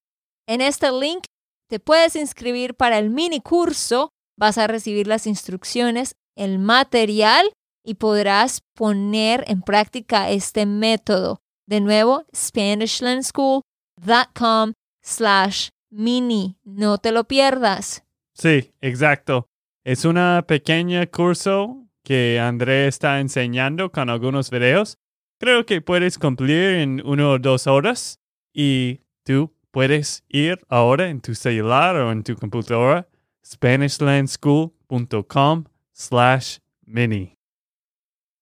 En 0.49 0.61
este 0.61 0.91
link 0.91 1.27
te 1.69 1.79
puedes 1.79 2.17
inscribir 2.17 2.75
para 2.75 2.99
el 2.99 3.11
mini 3.11 3.41
curso, 3.41 4.11
vas 4.37 4.59
a 4.59 4.67
recibir 4.67 5.07
las 5.07 5.27
instrucciones, 5.27 6.17
el 6.37 6.59
material 6.59 7.53
y 7.85 7.95
podrás 7.95 8.63
poner 8.75 9.45
en 9.47 9.63
práctica 9.63 10.31
este 10.31 10.67
método. 10.67 11.39
De 11.67 11.81
nuevo, 11.81 12.25
SpanishLandSchool.com 12.35 14.73
slash 15.03 15.69
mini. 15.91 16.57
No 16.65 16.99
te 16.99 17.13
lo 17.13 17.25
pierdas. 17.25 18.05
Sí, 18.35 18.73
exacto. 18.81 19.47
Es 19.85 20.05
una 20.05 20.45
pequeña 20.47 21.07
curso 21.07 21.87
que 22.05 22.41
André 22.41 22.89
está 22.89 23.21
enseñando 23.21 23.91
con 23.91 24.11
algunos 24.11 24.51
videos 24.51 24.99
creo 25.43 25.67
que 25.67 25.81
puedes 25.81 26.21
cumplir 26.21 26.77
en 26.77 27.03
una 27.05 27.31
o 27.31 27.39
dos 27.41 27.67
horas 27.67 28.21
y 28.55 29.01
tú 29.25 29.53
puedes 29.73 30.23
ir 30.29 30.61
ahora 30.69 31.09
en 31.09 31.21
tu 31.21 31.35
celular 31.35 31.97
o 31.97 32.13
en 32.13 32.23
tu 32.23 32.37
computadora 32.37 33.09
SpanishLandSchool.com 33.45 35.65
slash 35.93 36.59
mini. 36.87 37.37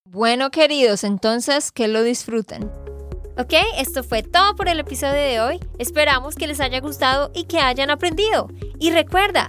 Bueno, 0.05 0.50
queridos, 0.50 1.03
entonces 1.03 1.72
que 1.72 1.88
lo 1.88 2.03
disfruten. 2.03 2.70
Ok, 3.38 3.55
esto 3.79 4.05
fue 4.05 4.22
todo 4.22 4.55
por 4.55 4.68
el 4.68 4.81
episodio 4.81 5.14
de 5.14 5.40
hoy. 5.40 5.59
Esperamos 5.79 6.35
que 6.35 6.46
les 6.46 6.61
haya 6.61 6.81
gustado 6.81 7.31
y 7.35 7.44
que 7.44 7.61
hayan 7.61 7.88
aprendido. 7.88 8.50
Y 8.79 8.90
recuerda, 8.90 9.48